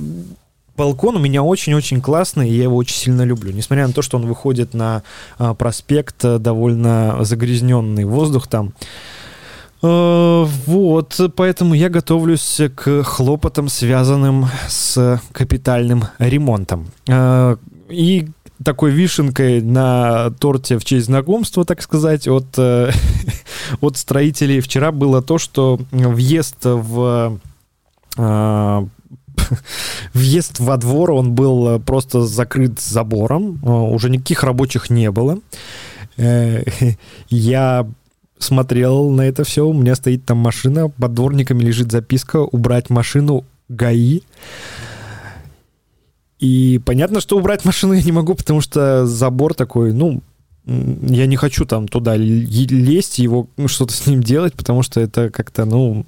Балкон 0.76 1.16
у 1.16 1.18
меня 1.20 1.42
очень-очень 1.42 2.00
классный, 2.00 2.50
и 2.50 2.54
я 2.54 2.64
его 2.64 2.76
очень 2.76 2.96
сильно 2.96 3.22
люблю. 3.22 3.52
Несмотря 3.52 3.86
на 3.86 3.92
то, 3.92 4.02
что 4.02 4.16
он 4.16 4.26
выходит 4.26 4.74
на 4.74 5.02
а, 5.38 5.54
проспект, 5.54 6.24
э, 6.24 6.38
довольно 6.38 7.18
загрязненный 7.20 8.04
воздух 8.04 8.48
там. 8.48 8.72
Э, 9.82 10.44
вот, 10.66 11.20
поэтому 11.36 11.74
я 11.74 11.90
готовлюсь 11.90 12.60
к 12.74 13.04
хлопотам, 13.04 13.68
связанным 13.68 14.46
с 14.68 15.20
капитальным 15.30 16.04
ремонтом. 16.18 16.88
Э, 17.06 17.56
и 17.88 18.26
такой 18.64 18.90
вишенкой 18.90 19.60
на 19.62 20.30
торте 20.40 20.78
в 20.78 20.84
честь 20.84 21.06
знакомства, 21.06 21.64
так 21.64 21.82
сказать, 21.82 22.26
от, 22.26 22.58
от 23.80 23.96
строителей 23.96 24.58
вчера 24.60 24.90
было 24.90 25.22
то, 25.22 25.38
что 25.38 25.78
въезд 25.92 26.56
в 26.62 27.38
въезд 30.14 30.60
во 30.60 30.76
двор, 30.76 31.12
он 31.12 31.34
был 31.34 31.68
э, 31.68 31.78
просто 31.78 32.22
закрыт 32.22 32.80
забором, 32.80 33.60
э, 33.62 33.68
уже 33.68 34.10
никаких 34.10 34.42
рабочих 34.44 34.90
не 34.90 35.10
было. 35.10 35.38
Э, 36.16 36.62
я 37.28 37.86
смотрел 38.38 39.10
на 39.10 39.22
это 39.22 39.44
все, 39.44 39.66
у 39.66 39.72
меня 39.72 39.94
стоит 39.94 40.24
там 40.24 40.38
машина, 40.38 40.88
под 40.88 41.14
дворниками 41.14 41.62
лежит 41.62 41.90
записка 41.90 42.38
«Убрать 42.38 42.90
машину 42.90 43.44
ГАИ». 43.68 44.20
И 46.40 46.80
понятно, 46.84 47.20
что 47.20 47.38
убрать 47.38 47.64
машину 47.64 47.94
я 47.94 48.02
не 48.02 48.12
могу, 48.12 48.34
потому 48.34 48.60
что 48.60 49.06
забор 49.06 49.54
такой, 49.54 49.92
ну, 49.92 50.20
я 50.66 51.26
не 51.26 51.36
хочу 51.36 51.64
там 51.64 51.88
туда 51.88 52.16
лезть, 52.16 53.18
его 53.18 53.48
ну, 53.56 53.68
что-то 53.68 53.92
с 53.92 54.06
ним 54.06 54.22
делать, 54.22 54.54
потому 54.54 54.82
что 54.82 55.00
это 55.00 55.30
как-то, 55.30 55.64
ну, 55.64 56.04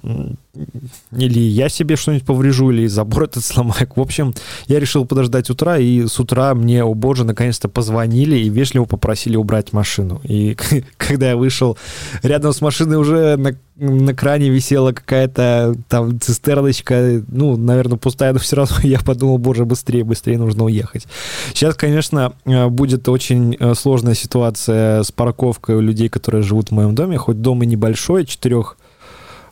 или 1.11 1.39
я 1.39 1.69
себе 1.69 1.95
что-нибудь 1.95 2.25
поврежу, 2.25 2.71
или 2.71 2.87
забор 2.87 3.23
этот 3.25 3.43
сломаю. 3.43 3.87
В 3.95 4.01
общем, 4.01 4.33
я 4.67 4.79
решил 4.79 5.05
подождать 5.05 5.49
утра, 5.49 5.77
и 5.77 6.07
с 6.07 6.19
утра 6.19 6.53
мне, 6.53 6.83
о 6.83 6.93
боже, 6.93 7.23
наконец-то 7.23 7.69
позвонили 7.69 8.37
и 8.37 8.49
вежливо 8.49 8.85
попросили 8.85 9.35
убрать 9.35 9.73
машину. 9.73 10.21
И 10.23 10.57
когда 10.97 11.29
я 11.29 11.37
вышел, 11.37 11.77
рядом 12.23 12.53
с 12.53 12.61
машиной 12.61 12.97
уже 12.97 13.37
на, 13.37 13.55
на 13.75 14.13
кране 14.13 14.49
висела 14.49 14.91
какая-то 14.91 15.75
там 15.87 16.19
цистерночка, 16.19 17.23
ну, 17.27 17.57
наверное, 17.57 17.97
пустая, 17.97 18.33
но 18.33 18.39
все 18.47 18.55
равно 18.57 18.77
я 18.83 18.99
подумал, 18.99 19.37
боже, 19.37 19.65
быстрее, 19.65 20.03
быстрее 20.03 20.37
нужно 20.37 20.65
уехать. 20.65 21.07
Сейчас, 21.53 21.75
конечно, 21.75 22.33
э, 22.45 22.67
будет 22.67 23.07
очень 23.09 23.55
э, 23.59 23.73
сложная 23.75 24.15
ситуация 24.15 25.03
с 25.03 25.11
парковкой 25.11 25.75
у 25.75 25.81
людей, 25.81 26.09
которые 26.09 26.41
живут 26.41 26.69
в 26.69 26.71
моем 26.71 26.95
доме, 26.95 27.17
хоть 27.17 27.41
дом 27.41 27.63
и 27.63 27.65
небольшой, 27.65 28.25
четырех 28.25 28.77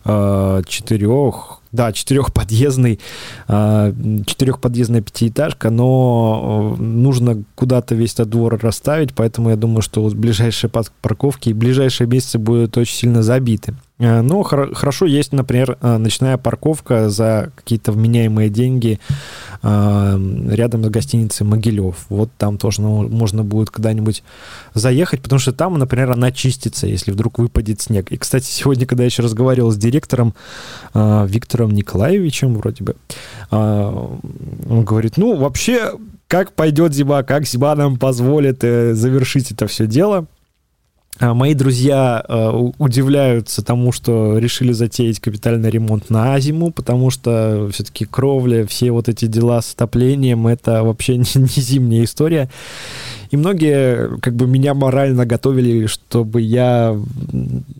четырех, 0.05 1.61
да, 1.75 1.91
четырехподъездный, 1.91 2.99
э, 3.47 3.93
четырехподъездная 4.25 5.01
пятиэтажка, 5.01 5.69
но 5.69 6.75
э, 6.77 6.81
нужно 6.81 7.43
куда-то 7.55 7.95
весь 7.95 8.13
этот 8.13 8.29
двор 8.29 8.57
расставить, 8.61 9.13
поэтому 9.13 9.49
я 9.49 9.55
думаю, 9.55 9.81
что 9.81 10.07
ближайшие 10.09 10.69
парковки 10.69 11.49
и 11.49 11.53
ближайшие 11.53 12.07
месяцы 12.07 12.39
будут 12.39 12.77
очень 12.77 12.95
сильно 12.95 13.21
забиты. 13.21 13.75
Э, 13.97 14.21
но 14.21 14.43
хорошо 14.43 15.05
есть, 15.05 15.31
например, 15.31 15.77
э, 15.81 15.97
ночная 15.97 16.37
парковка 16.37 17.09
за 17.09 17.51
какие-то 17.55 17.91
вменяемые 17.91 18.49
деньги 18.49 18.99
рядом 19.63 20.83
с 20.83 20.89
гостиницей 20.89 21.43
Могилев. 21.43 22.05
Вот 22.09 22.29
там 22.37 22.59
тоже 22.59 22.81
ну, 22.81 23.07
можно 23.09 23.43
будет 23.43 23.71
когда-нибудь 23.71 24.21
заехать, 24.75 25.23
потому 25.23 25.39
что 25.39 25.53
там, 25.53 25.79
например, 25.79 26.11
она 26.11 26.31
чистится, 26.31 26.85
если 26.85 27.09
вдруг 27.09 27.39
выпадет 27.39 27.81
снег. 27.81 28.11
И, 28.11 28.17
кстати, 28.17 28.45
сегодня, 28.45 28.85
когда 28.85 29.01
я 29.01 29.07
еще 29.07 29.23
разговаривал 29.23 29.71
с 29.71 29.77
директором 29.77 30.35
Виктором 30.93 31.64
Николаевичем, 31.71 32.55
вроде 32.55 32.83
бы, 32.83 32.95
он 33.51 34.83
говорит, 34.83 35.17
ну, 35.17 35.35
вообще, 35.35 35.93
как 36.27 36.53
пойдет 36.53 36.93
зима, 36.93 37.23
как 37.23 37.45
зима 37.45 37.75
нам 37.75 37.97
позволит 37.97 38.61
завершить 38.61 39.51
это 39.51 39.67
все 39.67 39.87
дело– 39.87 40.25
а, 40.34 40.34
мои 41.19 41.53
друзья 41.53 42.23
э, 42.27 42.49
удивляются 42.77 43.63
тому, 43.63 43.91
что 43.91 44.37
решили 44.37 44.73
затеять 44.73 45.19
капитальный 45.19 45.69
ремонт 45.69 46.09
на 46.09 46.37
зиму, 46.39 46.71
потому 46.71 47.09
что 47.09 47.69
все-таки 47.71 48.05
кровля, 48.05 48.65
все 48.65 48.91
вот 48.91 49.07
эти 49.07 49.25
дела 49.25 49.61
с 49.61 49.73
отоплением, 49.73 50.47
это 50.47 50.83
вообще 50.83 51.17
не, 51.17 51.25
не 51.35 51.47
зимняя 51.47 52.03
история. 52.03 52.49
И 53.31 53.37
многие 53.37 54.19
как 54.19 54.35
бы 54.35 54.45
меня 54.45 54.73
морально 54.73 55.25
готовили, 55.25 55.87
чтобы 55.87 56.41
я, 56.41 56.95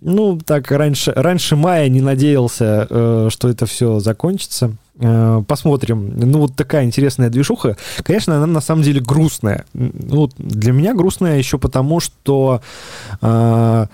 ну, 0.02 0.40
так 0.44 0.72
раньше, 0.72 1.12
раньше 1.16 1.56
мая 1.56 1.88
не 1.90 2.02
надеялся, 2.02 2.88
э, 2.90 3.28
что 3.32 3.50
это 3.50 3.66
все 3.66 4.00
закончится. 4.00 4.72
Э, 4.98 5.44
посмотрим. 5.48 6.14
Ну, 6.18 6.40
вот 6.40 6.56
такая 6.56 6.86
интересная 6.86 7.30
движуха. 7.30 7.76
Конечно, 8.04 8.38
она 8.38 8.46
на 8.46 8.62
самом 8.62 8.84
деле 8.84 9.02
грустная. 9.02 9.66
Ну, 9.74 10.30
для 10.38 10.72
меня 10.72 10.94
грустная 10.94 11.38
еще 11.38 11.58
потому, 11.58 12.00
что 12.00 12.62
э, 13.22 13.86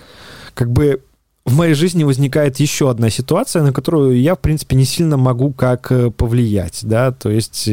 как 0.54 0.72
бы 0.72 1.02
в 1.44 1.58
моей 1.58 1.74
жизни 1.74 2.04
возникает 2.04 2.60
еще 2.60 2.92
одна 2.92 3.10
ситуация, 3.10 3.64
на 3.64 3.74
которую 3.74 4.22
я, 4.22 4.36
в 4.36 4.40
принципе, 4.40 4.76
не 4.76 4.86
сильно 4.86 5.18
могу 5.18 5.52
как 5.52 5.92
э, 5.92 6.12
повлиять, 6.12 6.82
да, 6.84 7.12
то 7.12 7.32
есть 7.32 7.68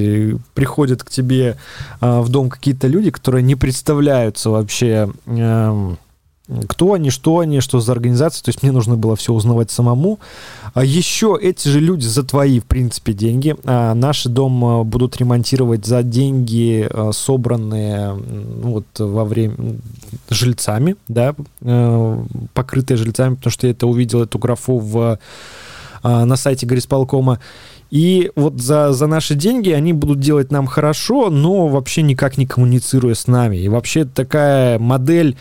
приходят 0.55 1.05
к 1.05 1.11
тебе 1.11 1.59
в 2.01 2.29
дом 2.31 2.49
какие-то 2.49 2.87
люди, 2.87 3.11
которые 3.11 3.43
не 3.43 3.57
представляются 3.57 4.51
вообще... 4.51 5.11
Э, 5.27 5.97
кто 6.67 6.95
они, 6.95 7.11
что 7.11 7.41
они, 7.41 7.61
что 7.61 7.81
за 7.81 7.93
организация. 7.93 8.43
То 8.43 8.49
есть 8.49 8.63
мне 8.63 8.73
нужно 8.73 8.97
было 8.97 9.17
все 9.17 9.33
узнавать 9.33 9.71
самому. 9.71 10.19
А 10.75 10.85
еще 10.85 11.39
эти 11.41 11.69
же 11.69 11.81
люди 11.81 12.07
за 12.07 12.23
твои, 12.23 12.61
в 12.61 12.65
принципе, 12.65 13.13
деньги. 13.13 13.55
А 13.65 13.95
наши 13.95 14.29
дом 14.29 14.65
а, 14.65 14.85
будут 14.85 15.17
ремонтировать 15.19 15.85
за 15.85 16.03
деньги, 16.03 16.89
а, 16.91 17.13
собранные 17.13 18.15
вот 18.15 18.87
во 18.99 19.25
время 19.25 19.57
жильцами, 20.31 20.97
да, 21.07 21.35
э, 21.63 22.25
покрытые 22.55 22.97
жильцами, 22.97 23.35
потому 23.35 23.51
что 23.51 23.67
я 23.67 23.73
это 23.73 23.87
увидел, 23.87 24.23
эту 24.23 24.39
графу 24.39 24.79
в, 24.79 25.19
на 26.03 26.37
сайте 26.37 26.67
горисполкома. 26.67 27.41
И 27.91 28.31
вот 28.37 28.61
за, 28.61 28.93
за 28.93 29.07
наши 29.07 29.35
деньги 29.35 29.71
они 29.71 29.93
будут 29.93 30.21
делать 30.21 30.53
нам 30.53 30.67
хорошо, 30.67 31.31
но 31.31 31.69
вообще 31.69 32.03
никак 32.03 32.37
не 32.37 32.47
коммуницируя 32.47 33.15
с 33.15 33.27
нами. 33.27 33.57
И 33.57 33.69
вообще 33.69 34.05
такая 34.05 34.79
модель, 34.79 35.37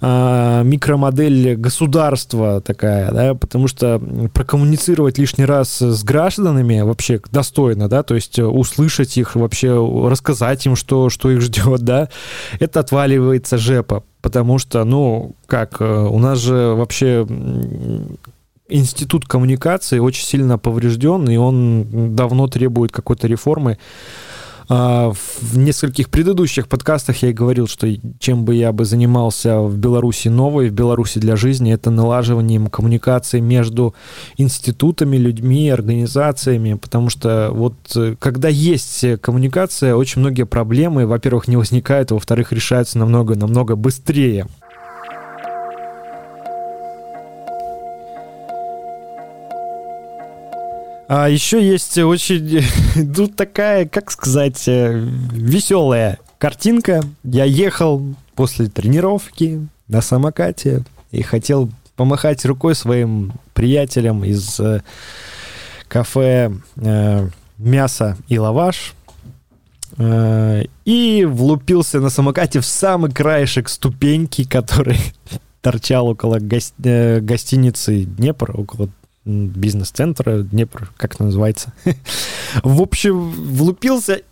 э, 0.00 0.62
микромодель 0.64 1.56
государства 1.56 2.60
такая, 2.60 3.10
да, 3.12 3.34
потому 3.34 3.68
что 3.68 4.00
прокоммуницировать 4.32 5.18
лишний 5.18 5.44
раз 5.44 5.80
с 5.82 6.02
гражданами 6.02 6.80
вообще 6.80 7.20
достойно, 7.30 7.88
да, 7.88 8.02
то 8.02 8.14
есть 8.14 8.38
услышать 8.38 9.18
их, 9.18 9.36
вообще 9.36 9.70
рассказать 10.08 10.64
им, 10.66 10.76
что, 10.76 11.10
что 11.10 11.30
их 11.30 11.40
ждет, 11.42 11.82
да, 11.82 12.08
это 12.58 12.80
отваливается 12.80 13.58
жепа. 13.58 14.04
Потому 14.22 14.58
что, 14.58 14.84
ну, 14.84 15.34
как, 15.46 15.80
э, 15.80 15.84
у 15.84 16.18
нас 16.18 16.38
же 16.38 16.74
вообще 16.74 17.26
институт 18.70 19.26
коммуникации 19.26 19.98
очень 19.98 20.24
сильно 20.24 20.58
поврежден, 20.58 21.28
и 21.28 21.36
он 21.36 22.14
давно 22.14 22.46
требует 22.48 22.92
какой-то 22.92 23.26
реформы. 23.26 23.78
А, 24.72 25.10
в 25.10 25.58
нескольких 25.58 26.10
предыдущих 26.10 26.68
подкастах 26.68 27.16
я 27.24 27.30
и 27.30 27.32
говорил, 27.32 27.66
что 27.66 27.88
чем 28.20 28.44
бы 28.44 28.54
я 28.54 28.70
бы 28.70 28.84
занимался 28.84 29.58
в 29.58 29.76
Беларуси 29.76 30.28
новой, 30.28 30.68
в 30.68 30.72
Беларуси 30.72 31.18
для 31.18 31.34
жизни, 31.34 31.72
это 31.72 31.90
налаживанием 31.90 32.68
коммуникации 32.68 33.40
между 33.40 33.96
институтами, 34.36 35.16
людьми, 35.16 35.68
организациями, 35.68 36.74
потому 36.74 37.10
что 37.10 37.50
вот 37.52 37.74
э, 37.96 38.14
когда 38.20 38.48
есть 38.48 39.04
коммуникация, 39.20 39.96
очень 39.96 40.20
многие 40.20 40.44
проблемы, 40.44 41.04
во-первых, 41.04 41.48
не 41.48 41.56
возникают, 41.56 42.12
во-вторых, 42.12 42.52
решаются 42.52 42.96
намного-намного 42.96 43.74
быстрее. 43.74 44.46
А 51.12 51.28
еще 51.28 51.60
есть 51.60 51.98
очень, 51.98 52.62
тут 53.12 53.34
такая, 53.36 53.84
как 53.84 54.12
сказать, 54.12 54.68
э, 54.68 54.92
веселая 55.32 56.20
картинка. 56.38 57.02
Я 57.24 57.46
ехал 57.46 58.14
после 58.36 58.68
тренировки 58.68 59.66
на 59.88 60.02
самокате 60.02 60.84
и 61.10 61.22
хотел 61.22 61.68
помахать 61.96 62.44
рукой 62.44 62.76
своим 62.76 63.32
приятелям 63.54 64.22
из 64.22 64.60
э, 64.60 64.82
кафе 65.88 66.52
э, 66.76 67.28
«Мясо 67.58 68.16
и 68.28 68.38
лаваш». 68.38 68.94
Э, 69.98 70.62
и 70.84 71.24
влупился 71.28 71.98
на 71.98 72.10
самокате 72.10 72.60
в 72.60 72.64
самый 72.64 73.10
краешек 73.10 73.68
ступеньки, 73.68 74.44
который 74.48 75.00
торчал 75.60 76.06
около 76.06 76.38
гости, 76.38 76.74
э, 76.84 77.20
гостиницы 77.20 78.04
Днепр, 78.04 78.52
около 78.56 78.90
бизнес-центра, 79.30 80.42
Днепр, 80.42 80.90
как 80.96 81.14
это 81.14 81.24
называется. 81.24 81.72
В 82.62 82.82
общем, 82.82 83.30
влупился. 83.30 84.22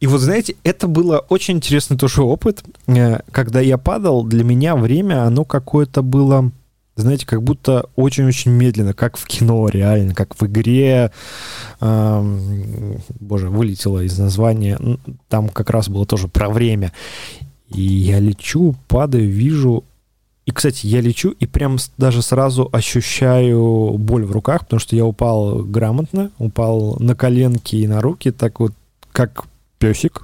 И 0.00 0.06
вот, 0.06 0.20
знаете, 0.20 0.56
это 0.62 0.86
было 0.86 1.18
очень 1.28 1.56
интересный 1.56 1.96
тоже 1.96 2.22
опыт. 2.22 2.62
Э, 2.86 3.20
когда 3.30 3.60
я 3.60 3.78
падал, 3.78 4.24
для 4.24 4.44
меня 4.44 4.76
время, 4.76 5.24
оно 5.24 5.44
какое-то 5.44 6.02
было, 6.02 6.50
знаете, 6.96 7.26
как 7.26 7.42
будто 7.42 7.86
очень-очень 7.96 8.52
медленно, 8.52 8.94
как 8.94 9.16
в 9.16 9.26
кино 9.26 9.68
реально, 9.68 10.14
как 10.14 10.40
в 10.40 10.46
игре. 10.46 11.10
Эм, 11.80 13.00
боже, 13.20 13.48
вылетело 13.48 14.00
из 14.00 14.18
названия. 14.18 14.78
Там 15.28 15.48
как 15.48 15.70
раз 15.70 15.88
было 15.88 16.06
тоже 16.06 16.28
про 16.28 16.48
время. 16.48 16.92
И 17.68 17.82
я 17.82 18.18
лечу, 18.20 18.74
падаю, 18.86 19.28
вижу 19.28 19.84
и, 20.48 20.50
кстати, 20.50 20.86
я 20.86 21.02
лечу 21.02 21.34
и 21.38 21.44
прям 21.44 21.76
даже 21.98 22.22
сразу 22.22 22.70
ощущаю 22.72 23.98
боль 23.98 24.24
в 24.24 24.32
руках, 24.32 24.62
потому 24.62 24.80
что 24.80 24.96
я 24.96 25.04
упал 25.04 25.58
грамотно, 25.58 26.30
упал 26.38 26.96
на 27.00 27.14
коленки 27.14 27.76
и 27.76 27.86
на 27.86 28.00
руки, 28.00 28.30
так 28.30 28.58
вот, 28.58 28.72
как 29.12 29.44
песик. 29.78 30.22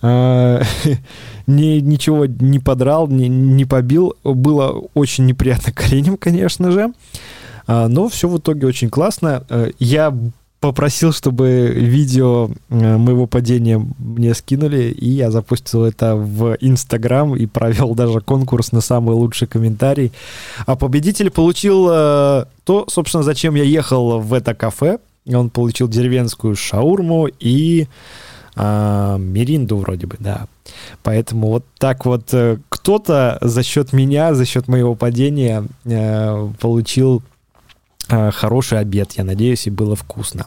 А, 0.00 0.60
ни, 1.46 1.78
ничего 1.78 2.26
не 2.26 2.58
подрал, 2.58 3.06
не, 3.06 3.28
не 3.28 3.64
побил. 3.64 4.16
Было 4.24 4.82
очень 4.94 5.26
неприятно 5.26 5.72
коленям, 5.72 6.16
конечно 6.16 6.72
же. 6.72 6.92
А, 7.68 7.86
но 7.86 8.08
все 8.08 8.26
в 8.26 8.38
итоге 8.38 8.66
очень 8.66 8.90
классно. 8.90 9.44
Э, 9.48 9.70
я 9.78 10.12
попросил, 10.62 11.12
чтобы 11.12 11.72
видео 11.74 12.48
э, 12.70 12.96
моего 12.96 13.26
падения 13.26 13.84
мне 13.98 14.32
скинули, 14.32 14.84
и 14.92 15.08
я 15.08 15.32
запустил 15.32 15.84
это 15.84 16.14
в 16.14 16.56
Инстаграм 16.60 17.34
и 17.34 17.46
провел 17.46 17.94
даже 17.96 18.20
конкурс 18.20 18.70
на 18.70 18.80
самый 18.80 19.14
лучший 19.16 19.48
комментарий. 19.48 20.12
А 20.64 20.76
победитель 20.76 21.30
получил 21.30 21.88
э, 21.90 22.44
то, 22.64 22.84
собственно, 22.88 23.24
зачем 23.24 23.56
я 23.56 23.64
ехал 23.64 24.20
в 24.20 24.32
это 24.32 24.54
кафе. 24.54 24.98
Он 25.26 25.50
получил 25.50 25.88
деревенскую 25.88 26.54
шаурму 26.54 27.26
и 27.40 27.88
э, 28.54 29.16
Миринду 29.18 29.78
вроде 29.78 30.06
бы, 30.06 30.16
да. 30.20 30.46
Поэтому 31.02 31.48
вот 31.48 31.64
так 31.78 32.06
вот 32.06 32.32
э, 32.32 32.58
кто-то 32.68 33.38
за 33.40 33.64
счет 33.64 33.92
меня, 33.92 34.34
за 34.34 34.44
счет 34.44 34.68
моего 34.68 34.94
падения 34.94 35.64
получил 36.60 37.20
хороший 38.08 38.80
обед, 38.80 39.12
я 39.12 39.24
надеюсь, 39.24 39.66
и 39.66 39.70
было 39.70 39.96
вкусно. 39.96 40.46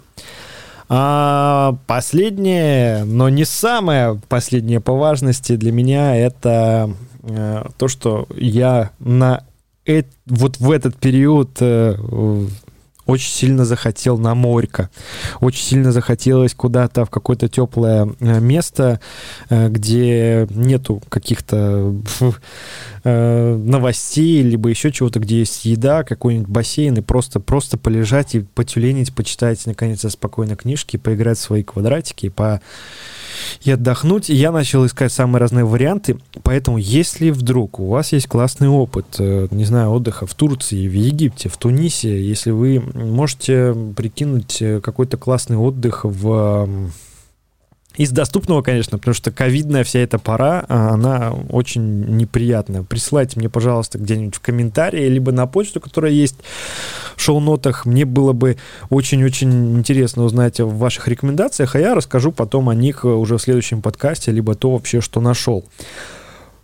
А 0.88 1.78
последнее, 1.88 3.06
но 3.06 3.30
не 3.30 3.44
самое 3.44 4.22
последнее 4.30 4.80
по 4.80 4.94
важности 4.94 5.56
для 5.56 5.72
меня, 5.72 6.16
это 6.16 6.92
э, 7.24 7.66
то, 7.78 7.88
что 7.88 8.28
я 8.36 8.92
на 9.00 9.44
э, 9.88 10.04
вот 10.28 10.60
в 10.60 10.70
этот 10.70 10.96
период 10.98 11.58
э, 11.60 11.96
очень 13.06 13.32
сильно 13.32 13.66
захотел 13.66 14.18
на 14.18 14.34
морька. 14.34 14.90
Очень 15.40 15.64
сильно 15.64 15.92
захотелось 15.92 16.54
куда-то 16.54 17.06
в 17.06 17.10
какое-то 17.10 17.48
теплое 17.48 18.10
э, 18.20 18.40
место, 18.40 19.00
э, 19.50 19.70
где 19.70 20.48
нету 20.50 21.02
каких-то 21.10 21.96
э, 23.04 23.56
новостей, 23.56 24.42
либо 24.42 24.70
еще 24.70 24.92
чего-то, 24.92 25.20
где 25.20 25.40
есть 25.40 25.66
еда, 25.66 26.04
какой-нибудь 26.04 26.50
бассейн, 26.50 26.98
и 26.98 27.02
просто, 27.02 27.40
просто 27.40 27.78
полежать 27.78 28.36
и 28.36 28.40
потюленить, 28.42 29.14
почитать, 29.14 29.64
наконец, 29.66 30.06
спокойно 30.10 30.56
книжки, 30.56 30.98
поиграть 30.98 31.38
в 31.38 31.42
свои 31.42 31.64
квадратики, 31.64 32.30
по 32.30 32.62
и 33.64 33.72
отдохнуть. 33.72 34.30
И 34.30 34.36
я 34.36 34.52
начал 34.52 34.86
искать 34.86 35.12
самые 35.12 35.42
разные 35.42 35.66
варианты. 35.66 36.18
Поэтому, 36.44 36.78
если 36.78 37.32
вдруг 37.32 37.80
у 37.80 37.88
вас 37.88 38.14
есть 38.14 38.28
классный 38.28 38.70
опыт, 38.70 39.20
не 39.20 39.66
знаю, 39.66 39.90
отдыха 39.92 40.26
в 40.26 40.34
Турции, 40.34 40.88
в 40.88 40.94
Египте, 40.94 41.50
в 41.50 41.58
Тунисе, 41.58 42.26
если 42.26 42.52
вы 42.52 42.82
можете 42.96 43.76
прикинуть 43.96 44.62
э, 44.62 44.82
какой-то 44.82 45.18
классный 45.18 45.58
отдых 45.58 46.06
в 46.06 46.90
из 47.98 48.12
доступного, 48.12 48.62
конечно, 48.62 48.98
потому 48.98 49.14
что 49.14 49.32
ковидная 49.32 49.84
вся 49.84 50.00
эта 50.00 50.20
пора, 50.20 50.66
а, 50.68 50.90
она 50.90 51.34
очень 51.50 52.18
неприятная. 52.18 52.84
Присылайте 52.84 53.40
мне, 53.40 53.50
пожалуйста, 53.50 53.98
где-нибудь 53.98 54.36
в 54.36 54.42
комментарии, 54.42 55.08
либо 55.08 55.32
на 55.32 55.48
почту, 55.48 55.80
которая 55.80 56.12
есть 56.12 56.36
в 57.16 57.22
шоу-нотах. 57.22 57.86
Мне 57.86 58.06
было 58.06 58.34
бы 58.34 58.58
очень-очень 58.90 59.78
интересно 59.78 60.24
узнать 60.24 60.60
о 60.60 60.66
ваших 60.66 61.08
рекомендациях, 61.08 61.76
а 61.76 61.80
я 61.80 61.96
расскажу 61.96 62.32
потом 62.32 62.70
о 62.70 62.76
них 62.76 63.06
уже 63.06 63.38
в 63.38 63.42
следующем 63.42 63.82
подкасте, 63.82 64.32
либо 64.32 64.56
то 64.56 64.72
вообще, 64.72 65.00
что 65.00 65.22
нашел. 65.22 65.66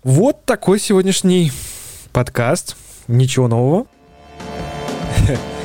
Вот 0.04 0.44
такой 0.46 0.80
сегодняшний 0.80 1.52
подкаст. 2.12 2.76
Ничего 3.08 3.48
нового. 3.48 3.86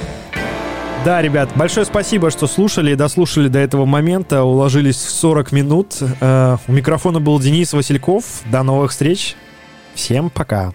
Да, 1.04 1.22
ребят, 1.22 1.50
большое 1.54 1.86
спасибо, 1.86 2.30
что 2.30 2.46
слушали 2.46 2.92
и 2.92 2.94
дослушали 2.96 3.48
до 3.48 3.60
этого 3.60 3.84
момента. 3.84 4.42
Уложились 4.42 4.96
в 4.96 5.10
40 5.10 5.52
минут. 5.52 5.96
Э, 6.20 6.56
у 6.66 6.72
микрофона 6.72 7.20
был 7.20 7.38
Денис 7.38 7.72
Васильков. 7.72 8.24
До 8.50 8.62
новых 8.64 8.90
встреч. 8.90 9.36
Всем 9.94 10.30
пока. 10.30 10.72